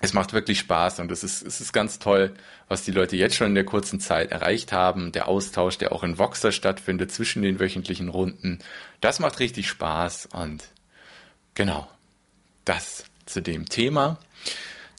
Es 0.00 0.12
macht 0.12 0.32
wirklich 0.32 0.60
Spaß 0.60 1.00
und 1.00 1.10
es 1.10 1.24
ist, 1.24 1.44
es 1.44 1.60
ist 1.60 1.72
ganz 1.72 1.98
toll, 1.98 2.32
was 2.68 2.84
die 2.84 2.92
Leute 2.92 3.16
jetzt 3.16 3.34
schon 3.34 3.48
in 3.48 3.54
der 3.56 3.64
kurzen 3.64 3.98
Zeit 3.98 4.30
erreicht 4.30 4.70
haben. 4.70 5.10
Der 5.10 5.26
Austausch, 5.26 5.76
der 5.76 5.92
auch 5.92 6.04
in 6.04 6.18
Voxer 6.18 6.52
stattfindet 6.52 7.10
zwischen 7.10 7.42
den 7.42 7.58
wöchentlichen 7.58 8.08
Runden. 8.08 8.60
Das 9.00 9.18
macht 9.18 9.40
richtig 9.40 9.68
Spaß 9.68 10.26
und 10.32 10.64
genau, 11.54 11.88
das 12.64 13.04
zu 13.26 13.42
dem 13.42 13.68
Thema. 13.68 14.18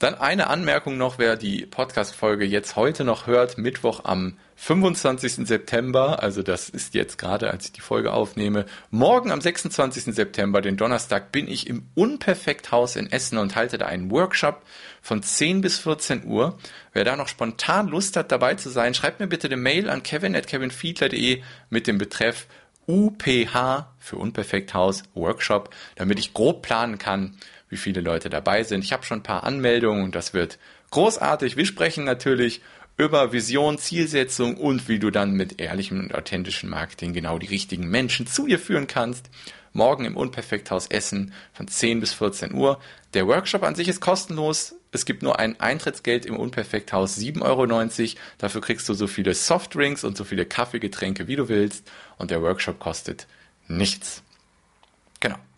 Dann 0.00 0.14
eine 0.14 0.46
Anmerkung 0.46 0.96
noch, 0.96 1.18
wer 1.18 1.36
die 1.36 1.66
Podcast-Folge 1.66 2.46
jetzt 2.46 2.74
heute 2.74 3.04
noch 3.04 3.26
hört, 3.26 3.58
Mittwoch 3.58 4.06
am 4.06 4.38
25. 4.56 5.46
September, 5.46 6.22
also 6.22 6.42
das 6.42 6.70
ist 6.70 6.94
jetzt 6.94 7.18
gerade, 7.18 7.50
als 7.50 7.66
ich 7.66 7.72
die 7.72 7.82
Folge 7.82 8.14
aufnehme. 8.14 8.64
Morgen 8.90 9.30
am 9.30 9.42
26. 9.42 10.14
September, 10.14 10.62
den 10.62 10.78
Donnerstag, 10.78 11.32
bin 11.32 11.46
ich 11.46 11.66
im 11.66 11.86
Unperfekthaus 11.94 12.96
in 12.96 13.12
Essen 13.12 13.36
und 13.36 13.56
halte 13.56 13.76
da 13.76 13.84
einen 13.84 14.10
Workshop 14.10 14.62
von 15.02 15.22
10 15.22 15.60
bis 15.60 15.78
14 15.80 16.24
Uhr. 16.24 16.56
Wer 16.94 17.04
da 17.04 17.14
noch 17.14 17.28
spontan 17.28 17.86
Lust 17.88 18.16
hat, 18.16 18.32
dabei 18.32 18.54
zu 18.54 18.70
sein, 18.70 18.94
schreibt 18.94 19.20
mir 19.20 19.26
bitte 19.26 19.48
eine 19.48 19.58
Mail 19.58 19.90
an 19.90 20.02
kevin.kevinfiedler.de 20.02 21.42
mit 21.68 21.86
dem 21.86 21.98
Betreff 21.98 22.46
UPH 22.86 23.86
für 23.98 24.16
Unperfekthaus 24.16 25.02
Workshop, 25.14 25.68
damit 25.96 26.18
ich 26.18 26.32
grob 26.32 26.62
planen 26.62 26.96
kann, 26.96 27.36
wie 27.70 27.76
viele 27.76 28.02
Leute 28.02 28.28
dabei 28.28 28.62
sind. 28.64 28.84
Ich 28.84 28.92
habe 28.92 29.04
schon 29.04 29.20
ein 29.20 29.22
paar 29.22 29.44
Anmeldungen 29.44 30.04
und 30.04 30.14
das 30.14 30.34
wird 30.34 30.58
großartig. 30.90 31.56
Wir 31.56 31.64
sprechen 31.64 32.04
natürlich 32.04 32.60
über 32.98 33.32
Vision, 33.32 33.78
Zielsetzung 33.78 34.58
und 34.58 34.88
wie 34.88 34.98
du 34.98 35.10
dann 35.10 35.32
mit 35.32 35.58
ehrlichem 35.58 36.00
und 36.00 36.14
authentischem 36.14 36.68
Marketing 36.68 37.14
genau 37.14 37.38
die 37.38 37.46
richtigen 37.46 37.88
Menschen 37.88 38.26
zu 38.26 38.46
dir 38.46 38.58
führen 38.58 38.86
kannst. 38.86 39.30
Morgen 39.72 40.04
im 40.04 40.16
Unperfekthaus 40.16 40.88
Essen 40.88 41.32
von 41.52 41.68
10 41.68 42.00
bis 42.00 42.12
14 42.12 42.52
Uhr. 42.52 42.80
Der 43.14 43.26
Workshop 43.26 43.62
an 43.62 43.76
sich 43.76 43.88
ist 43.88 44.00
kostenlos. 44.00 44.74
Es 44.92 45.04
gibt 45.04 45.22
nur 45.22 45.38
ein 45.38 45.58
Eintrittsgeld 45.60 46.26
im 46.26 46.36
Unperfekthaus, 46.36 47.16
7,90 47.16 47.42
Euro. 47.42 48.20
Dafür 48.38 48.60
kriegst 48.60 48.88
du 48.88 48.94
so 48.94 49.06
viele 49.06 49.32
Softdrinks 49.32 50.02
und 50.02 50.16
so 50.16 50.24
viele 50.24 50.44
Kaffeegetränke, 50.44 51.28
wie 51.28 51.36
du 51.36 51.48
willst. 51.48 51.88
Und 52.18 52.32
der 52.32 52.42
Workshop 52.42 52.80
kostet 52.80 53.28
nichts. 53.68 54.24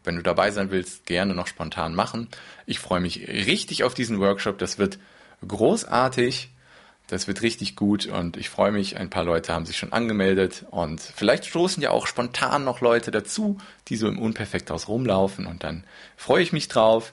Wenn 0.05 0.17
du 0.17 0.23
dabei 0.23 0.51
sein 0.51 0.71
willst, 0.71 1.07
gerne 1.07 1.35
noch 1.35 1.47
spontan 1.47 1.95
machen. 1.95 2.29
Ich 2.67 2.79
freue 2.79 3.01
mich 3.01 3.29
richtig 3.29 3.85
auf 3.85 3.95
diesen 3.95 4.21
Workshop. 4.21 4.59
Das 4.59 4.79
wird 4.79 4.99
großartig. 5.47 6.51
Das 7.09 7.27
wird 7.29 7.43
richtig 7.43 7.77
gut 7.77 8.07
und 8.07 8.39
ich 8.39 8.49
freue 8.49 8.73
mich, 8.73 8.97
ein 8.97 9.11
paar 9.11 9.25
Leute 9.25 9.53
haben 9.53 9.67
sich 9.67 9.77
schon 9.77 9.93
angemeldet 9.93 10.65
und 10.71 11.01
vielleicht 11.01 11.45
stoßen 11.45 11.83
ja 11.83 11.91
auch 11.91 12.07
spontan 12.07 12.65
noch 12.65 12.81
Leute 12.81 13.11
dazu, 13.11 13.59
die 13.89 13.97
so 13.97 14.09
im 14.09 14.19
Unperfekthaus 14.19 14.89
rumlaufen 14.89 15.47
und 15.47 15.63
dann 15.63 15.85
freue 16.17 16.43
ich 16.43 16.55
mich 16.55 16.69
drauf. 16.69 17.13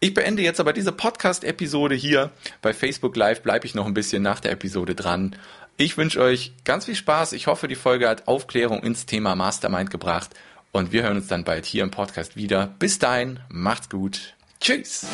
Ich 0.00 0.12
beende 0.12 0.42
jetzt 0.42 0.60
aber 0.60 0.74
diese 0.74 0.92
Podcast-Episode 0.92 1.94
hier. 1.94 2.30
Bei 2.60 2.74
Facebook 2.74 3.16
Live 3.16 3.42
bleibe 3.42 3.64
ich 3.64 3.74
noch 3.74 3.86
ein 3.86 3.94
bisschen 3.94 4.22
nach 4.22 4.40
der 4.40 4.52
Episode 4.52 4.94
dran. 4.94 5.34
Ich 5.78 5.96
wünsche 5.96 6.20
euch 6.20 6.52
ganz 6.64 6.84
viel 6.84 6.96
Spaß. 6.96 7.32
Ich 7.32 7.46
hoffe, 7.46 7.68
die 7.68 7.74
Folge 7.74 8.08
hat 8.08 8.28
Aufklärung 8.28 8.82
ins 8.82 9.06
Thema 9.06 9.34
Mastermind 9.34 9.90
gebracht 9.90 10.30
und 10.72 10.92
wir 10.92 11.02
hören 11.02 11.16
uns 11.16 11.28
dann 11.28 11.44
bald 11.44 11.64
hier 11.66 11.82
im 11.82 11.90
Podcast 11.90 12.36
wieder. 12.36 12.74
Bis 12.78 12.98
dahin, 12.98 13.40
macht's 13.48 13.88
gut. 13.88 14.34
Tschüss. 14.60 15.06